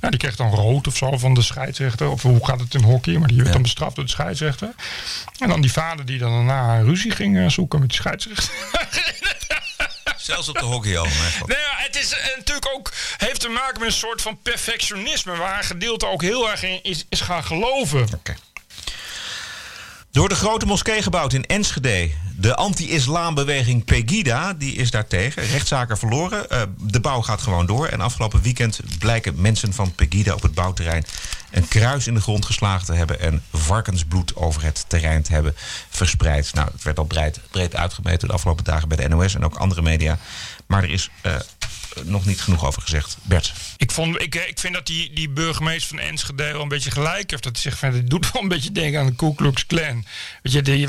[0.00, 2.10] die kreeg dan rood of zo van de scheidsrechter.
[2.10, 4.74] Of hoe gaat het in hockey, maar die werd dan bestraft door de scheidsrechter.
[5.38, 8.50] En dan die vader die dan daarna ruzie ging eh, zoeken met die scheidsrechter.
[10.16, 11.06] Zelfs op de hockey al.
[11.46, 15.58] Ja, het is eh, natuurlijk ook, heeft te maken met een soort van perfectionisme, waar
[15.58, 18.08] een gedeelte ook heel erg in is, is gaan geloven.
[20.12, 22.10] Door de grote moskee gebouwd in Enschede.
[22.36, 25.42] De anti-islambeweging Pegida, die is daartegen.
[25.42, 26.50] Rechtszaken verloren.
[26.50, 27.86] Eh, de bouw gaat gewoon door.
[27.86, 31.04] En afgelopen weekend blijken mensen van Pegida op het bouwterrein...
[31.50, 33.20] een kruis in de grond geslagen te hebben...
[33.20, 35.54] en varkensbloed over het terrein te hebben
[35.90, 36.54] verspreid.
[36.54, 39.34] Nou, het werd al breed, breed uitgemeten de afgelopen dagen bij de NOS...
[39.34, 40.18] en ook andere media.
[40.66, 41.34] Maar er is eh,
[42.04, 43.16] nog niet genoeg over gezegd.
[43.22, 43.52] Bert.
[43.76, 46.90] Ik, vond, ik, eh, ik vind dat die, die burgemeester van Enschede wel een beetje
[46.90, 47.42] gelijk heeft.
[47.42, 50.04] Dat hij zegt van, het doet wel een beetje denken aan de Ku Klux Klan.
[50.42, 50.88] Weet je, die-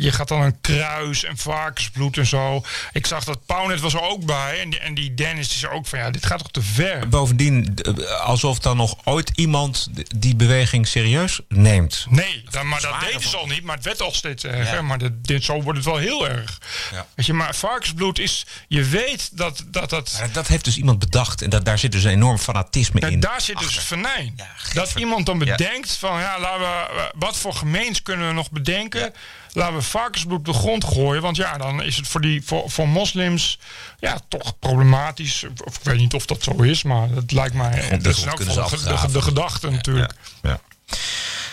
[0.00, 2.64] je gaat dan een kruis en varkensbloed en zo.
[2.92, 4.60] Ik zag dat Pauwnet was er ook bij.
[4.60, 7.08] En die, en die Dennis die zei ook van, ja, dit gaat toch te ver.
[7.08, 12.06] Bovendien, eh, alsof dan nog ooit iemand die beweging serieus neemt.
[12.08, 13.62] Nee, dan, maar dat deden ze al niet.
[13.62, 14.74] Maar het werd al steeds erger.
[14.74, 14.82] Ja.
[14.82, 16.58] Maar dit, dit, zo wordt het wel heel erg.
[16.92, 17.06] Ja.
[17.14, 18.46] Weet je, maar varkensbloed is...
[18.68, 19.90] Je weet dat dat...
[20.32, 21.42] dat dat heeft dus iemand bedacht.
[21.42, 23.20] En dat, daar zit dus een enorm fanatisme Ja, in.
[23.20, 24.40] daar zit dus venijn.
[24.72, 29.12] dat iemand dan bedenkt van ja, laten we, wat voor gemeens kunnen we nog bedenken?
[29.52, 31.22] Laten we varkensbloed op de grond gooien.
[31.22, 33.58] Want ja, dan is het voor, die, voor, voor moslims
[33.98, 35.44] ja, toch problematisch.
[35.64, 37.70] Of, ik weet niet of dat zo is, maar het lijkt mij.
[37.70, 40.12] de dat is ze de, de, gedachte natuurlijk.
[40.42, 40.60] Ja.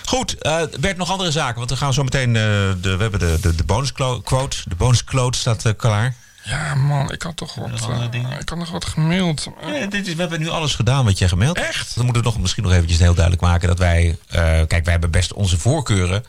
[0.06, 0.36] Goed,
[0.80, 1.58] Bert, nog andere zaken.
[1.58, 2.36] Want we gaan zo meteen.
[2.36, 4.58] eh, de, we hebben de, de, de bonusquote.
[4.66, 6.16] De bonusquote staat eh, klaar.
[6.48, 7.70] Ja, man, ik had toch wat.
[7.70, 8.04] eh,
[8.40, 9.48] ik had nog wat gemaild.
[9.62, 11.70] Ja, dit is, we hebben nu alles gedaan wat jij gemaild hebt.
[11.70, 11.96] Echt?
[11.96, 14.18] Dan moeten we nog misschien nog eventjes heel duidelijk maken dat wij...
[14.28, 16.26] eh, kijk, wij hebben best onze voorkeuren.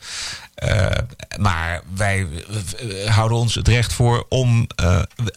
[0.55, 0.85] Eh,
[1.37, 2.27] maar wij
[3.05, 4.67] houden ons het recht voor om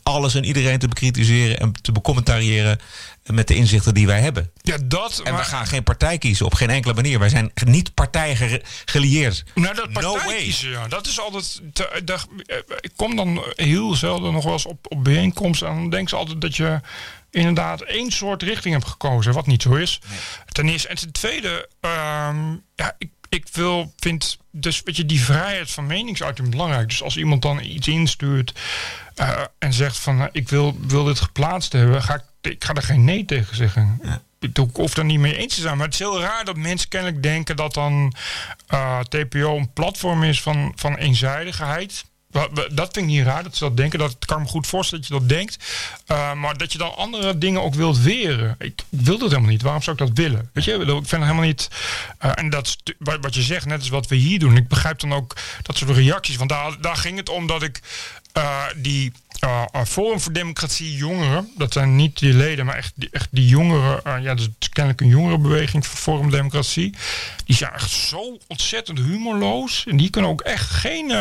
[0.02, 2.78] alles en iedereen te bekritiseren en te becommentariëren
[3.26, 4.50] met de inzichten die wij hebben.
[4.62, 5.20] Ja, dat.
[5.24, 7.18] En we gaan geen partij kiezen op geen enkele manier.
[7.18, 9.44] Wij zijn niet partij ge- gelieerd.
[9.54, 10.42] Nou, dat No partij way.
[10.42, 10.88] kiezen, ja.
[10.88, 11.60] Dat is altijd...
[11.72, 11.88] te-
[12.46, 15.68] eh, ik kom dan heel zelden nog wel eens op, op bijeenkomsten...
[15.68, 16.80] en dan denken ze altijd dat je
[17.30, 19.32] inderdaad één soort richting hebt gekozen...
[19.32, 20.00] wat niet zo is.
[20.48, 20.88] Ten eerste.
[20.88, 21.68] En ten tweede...
[21.80, 26.88] ehm, ja, ik, ik wil, vind dus weet je, die vrijheid van meningsuiting belangrijk.
[26.88, 28.52] Dus als iemand dan iets instuurt...
[29.14, 30.20] eh, en zegt van...
[30.20, 32.02] eh, ik wil, wil dit geplaatst hebben...
[32.02, 34.00] ga ik, ik ga er geen nee tegen zeggen.
[34.40, 35.76] Ik hoef- daar niet mee eens te zijn.
[35.76, 38.14] Maar het is heel raar dat mensen kennelijk denken dat dan
[38.66, 42.04] eh, TPO een platform is van, van eenzijdigheid.
[42.70, 43.98] Dat vind ik niet raar dat ze dat denken.
[43.98, 45.56] Dat kan ik me goed voorstellen dat je dat denkt.
[46.06, 48.54] Eh, maar dat je dan andere dingen ook wilt weren.
[48.58, 49.62] Ik, wil dat helemaal niet.
[49.62, 50.50] Waarom zou ik dat willen?
[50.52, 51.68] Weet je, ik vind het helemaal niet.
[52.18, 54.56] eh, en dat is wat je zegt, net als wat we hier doen.
[54.56, 56.36] Ik begrijp dan ook dat soort reacties.
[56.36, 57.80] Want daar, daar ging het om dat ik
[58.32, 59.12] eh, die
[59.42, 63.28] eh, eh, Forum voor Democratie jongeren, dat zijn niet die leden, maar echt die, echt
[63.30, 66.94] die jongeren, eh, ja, dat is kennelijk een jongerenbeweging voor Forum Democratie,
[67.44, 69.84] die zijn echt zo ontzettend humorloos.
[69.88, 71.12] En die kunnen ook echt geen,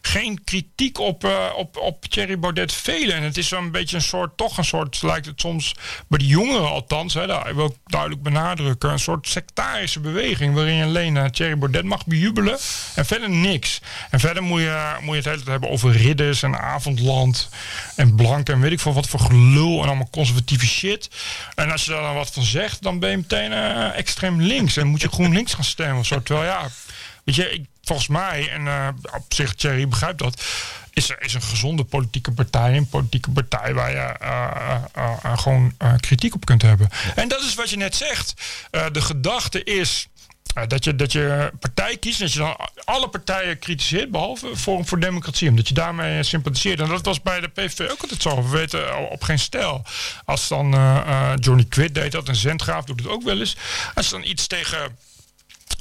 [0.00, 1.24] geen kritiek op,
[1.56, 3.14] op, op Thierry Baudet velen.
[3.14, 5.74] En het is wel een beetje een soort, toch een soort, lijkt het soms
[6.08, 10.84] bij de jongeren althans, hè, wil ik duidelijk benadrukken, een soort sectarische beweging waarin je
[10.84, 12.58] alleen Thierry Baudet mag bejubelen
[12.94, 13.80] en verder niks.
[14.10, 17.48] En verder moet je, moet je het hele tijd hebben over ridders en avondland
[17.96, 21.10] en blank en weet ik veel wat voor gelul en allemaal conservatieve shit.
[21.54, 24.76] En als je daar dan wat van zegt, dan ben je meteen eh, extreem links
[24.76, 26.22] en moet je GroenLinks gaan stemmen of zo.
[26.22, 26.68] Terwijl ja,
[27.24, 30.42] weet je, ik, volgens mij, en eh, op zich Thierry begrijpt dat,
[30.92, 32.76] is is een gezonde politieke partij.
[32.76, 36.88] Een politieke partij waar je eh, gewoon kritiek op kunt hebben.
[37.14, 38.34] En dat is wat je net zegt.
[38.92, 40.08] De gedachte is.
[40.54, 44.86] Eh, dat je, dat je partij kiest, dat je dan alle partijen kritiseert, behalve Forum
[44.86, 46.80] voor Democratie, omdat je daarmee sympathiseert.
[46.80, 48.42] En dat was bij de PVV ook altijd zo.
[48.42, 49.82] We weten op geen stijl.
[50.24, 53.56] Als dan eh, eh, Johnny Quid deed dat en Zendgraaf doet het ook wel eens.
[53.94, 54.96] Als dan iets tegen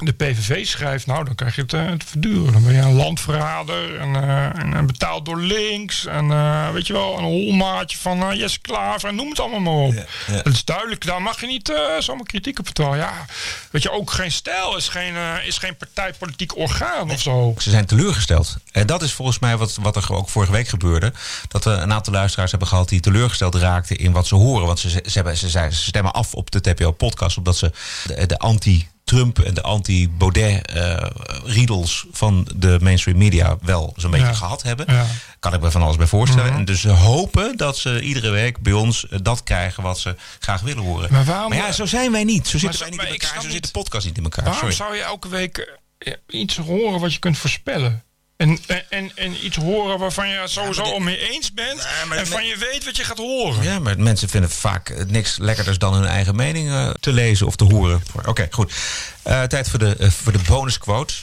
[0.06, 2.54] de PVV schrijft, nou dan krijg je het eh, te verduren.
[2.54, 6.06] Dan ben je een landverrader en, eh, en, en betaald door links.
[6.06, 9.60] En eh, weet je wel, een holmaatje van eh Jesse Klaver en noem het allemaal
[9.60, 10.06] maar op.
[10.44, 12.98] Dat is duidelijk, daar mag je niet eh, zomaar kritiek op vertellen.
[12.98, 13.26] Ja,
[13.72, 17.54] weet je, ook geen stijl is geen, eh, is geen partijpolitiek orgaan of zo.
[17.58, 18.58] Ze zijn teleurgesteld.
[18.72, 21.14] En dat is volgens mij wat, wat er ook vorige week gebeurde.
[21.48, 24.66] Dat we een aantal luisteraars hebben gehad die teleurgesteld raakten in wat ze horen.
[24.68, 27.72] Want ze, ze, hebben, ze, zei- ze stemmen af op de TPO-podcast omdat ze
[28.06, 34.34] de, de anti- Trump en de anti-Baudet-riedels van de mainstream media wel zo'n beetje Ja.
[34.34, 34.86] gehad hebben.
[34.90, 35.06] Ja.
[35.40, 36.50] Kan ik me van alles bij voorstellen.
[36.50, 36.58] Mhm.
[36.60, 40.16] En dus ze hopen dat ze iedere week bij ons eh, dat krijgen wat ze
[40.40, 41.14] graag willen horen.
[41.14, 42.48] Maar waarom- ja, zo zijn wij niet.
[42.48, 43.42] Zo zitten wij niet in elkaar.
[43.42, 44.44] Zo zit de podcast niet in elkaar.
[44.44, 44.76] Waarom Sorry.
[44.76, 48.04] zou je elke week eh, iets horen wat je kunt voorspellen?
[48.40, 51.88] En, en, en, en iets horen waarvan je sowieso al mee eens bent.
[52.12, 53.64] en van je weet wat je gaat horen.
[53.64, 57.56] Ja, maar mensen vinden vaak niks lekkerders dan hun eigen mening eh, te lezen of
[57.56, 58.04] te horen.
[58.26, 58.74] Oké, goed.
[59.22, 61.14] Eh, tijd voor de, eh, voor de bonusquote.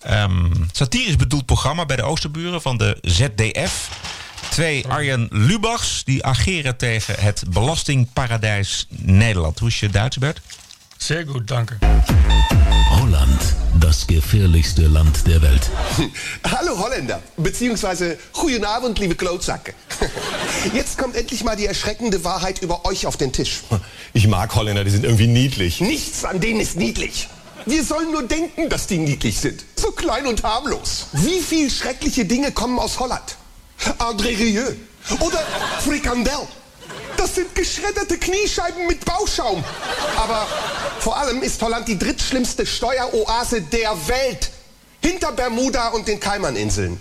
[0.00, 3.88] Ehm satirisch bedoeld programma bij de Oosterburen van de ZDF.
[4.50, 9.58] Twee Arjen Lubachs die ageren tegen het belastingparadijs Nederland.
[9.58, 10.40] Hoe is je Duits, Bert?
[10.96, 11.78] Zeer goed, dank u.
[12.88, 15.70] Holland, das gefährlichste Land der Welt.
[16.44, 19.74] Hallo Holländer, beziehungsweise guten Abend, liebe Klotzacken.
[20.74, 23.60] Jetzt kommt endlich mal die erschreckende Wahrheit über euch auf den Tisch.
[24.12, 25.80] Ich mag Holländer, die sind irgendwie niedlich.
[25.80, 27.28] Nichts an denen ist niedlich.
[27.66, 29.64] Wir sollen nur denken, dass die niedlich sind.
[29.76, 31.06] So klein und harmlos.
[31.12, 33.36] Wie viel schreckliche Dinge kommen aus Holland?
[33.98, 34.64] André Rieu
[35.20, 35.38] oder
[35.84, 36.32] Frikandel.
[37.18, 39.62] Das sind geschredderte Kniescheiben mit Bauschaum.
[40.16, 40.46] Aber
[41.00, 44.50] vor allem ist Holland die drittschlimmste Steueroase der Welt.
[45.02, 47.00] Hinter Bermuda und den Kaimaninseln.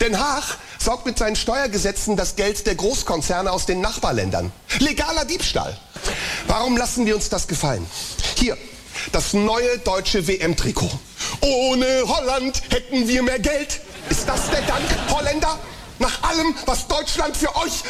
[0.00, 4.52] Den Haag saugt mit seinen Steuergesetzen das Geld der Großkonzerne aus den Nachbarländern.
[4.78, 5.76] Legaler Diebstahl.
[6.46, 7.84] Warum lassen wir uns das gefallen?
[8.36, 8.56] Hier,
[9.10, 10.90] das neue deutsche WM-Trikot.
[11.40, 13.80] Ohne Holland hätten wir mehr Geld.
[14.08, 15.58] Ist das der Dank, Holländer?
[15.98, 17.82] Nach allem, was Deutschland für euch...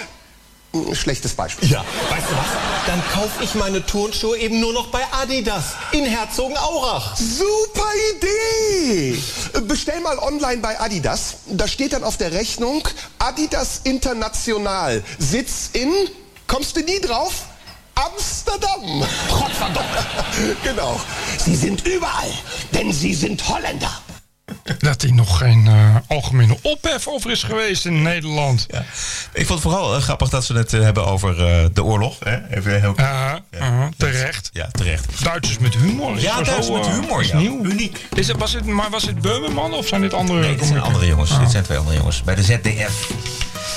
[0.93, 1.71] Schlechtes Beispiel.
[1.71, 2.47] Ja, weißt du was?
[2.87, 7.17] Dann kaufe ich meine Turnschuhe eben nur noch bei Adidas in Herzogenaurach.
[7.17, 9.19] Super Idee!
[9.63, 11.37] Bestell mal online bei Adidas.
[11.47, 12.87] Da steht dann auf der Rechnung
[13.19, 15.03] Adidas International.
[15.19, 15.91] Sitz in,
[16.47, 17.33] kommst du nie drauf?
[17.95, 19.05] Amsterdam.
[20.63, 21.01] genau.
[21.45, 22.33] Sie sind überall,
[22.73, 24.03] denn sie sind Holländer.
[24.79, 28.67] Dat hij nog geen eh, algemene ophef over is geweest in Nederland.
[28.69, 28.85] Ja.
[29.33, 31.37] Ik vond het vooral eh, grappig dat ze het eh, hebben over
[31.75, 32.17] de oorlog.
[32.25, 32.57] Hè?
[32.57, 32.95] Even heel...
[32.97, 33.41] Ja,
[33.97, 34.51] terecht.
[34.53, 35.25] Ja, terecht.
[35.25, 36.21] Duitsers met humor.
[36.21, 37.39] Ja, Duitsers met humor, is ja.
[37.39, 37.65] nieuw.
[37.65, 38.07] Uniek.
[38.15, 40.41] Is het, was het, maar was het Beumerman of zijn dit andere?
[40.41, 41.39] Nee, dit zijn andere jongens.
[41.39, 42.23] Dit zijn twee andere jongens.
[42.23, 43.11] Bij de ZDF.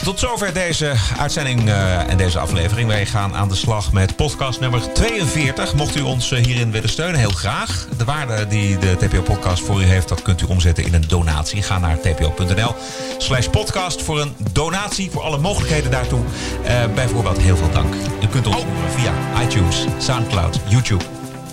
[0.03, 2.87] Tot zover deze uitzending eh, en deze aflevering.
[2.87, 5.75] Wij gaan aan de slag met podcast nummer 42.
[5.75, 7.87] Mocht u ons eh, hierin willen steunen, heel graag.
[7.97, 11.61] De waarde die de TPO-podcast voor u heeft, dat kunt u omzetten in een donatie.
[11.61, 12.75] Ga naar tpo.nl
[13.17, 16.21] slash podcast voor een donatie, voor alle mogelijkheden daartoe.
[16.63, 17.93] Eh, bijvoorbeeld heel veel dank.
[18.23, 21.03] U kunt ons horen via iTunes, Soundcloud, YouTube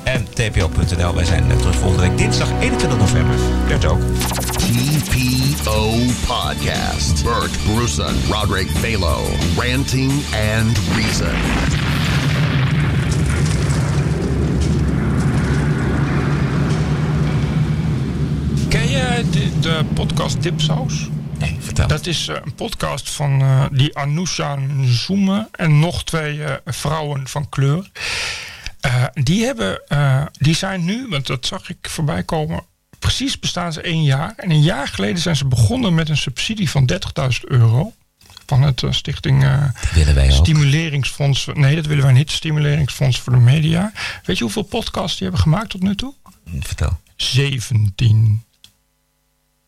[0.05, 1.15] en tpo.nl.
[1.15, 3.37] Wij zijn terug volgende week dinsdag 21 november.
[3.69, 4.01] Bert ook.
[4.01, 7.25] TPO Podcast.
[7.25, 9.25] Bert Bruson, Roderick Balo,
[9.57, 11.35] Ranting and Reason.
[18.69, 21.09] Ken je de, de podcast Dipsaus?
[21.39, 21.87] Nee, vertel.
[21.89, 27.29] Dat is eh, een podcast van eh, die Anousha Nzume en nog twee eh, vrouwen
[27.29, 27.91] van kleur.
[28.81, 32.61] Eh, die, hebben, eh, die zijn nu, want dat zag ik voorbij komen,
[32.99, 34.33] precies bestaan ze één jaar.
[34.37, 36.99] En een jaar geleden zijn ze begonnen met een subsidie van 30.000
[37.41, 37.93] euro.
[38.47, 39.65] Van het eh, Stichting eh.
[40.29, 41.49] Stimuleringsfonds.
[41.55, 42.31] Nee, dat willen wij niet.
[42.31, 43.93] Stimuleringsfonds voor de Media.
[44.25, 46.15] Weet je hoeveel podcasts die hebben gemaakt tot nu toe?
[46.61, 47.01] Vertel.
[47.17, 48.43] 17.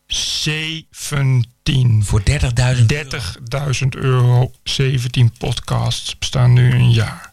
[0.07, 2.05] 17.
[2.05, 2.37] Voor 30.000
[3.83, 4.53] 30.000 euro.
[4.62, 7.30] 17 podcasts bestaan nu een jaar.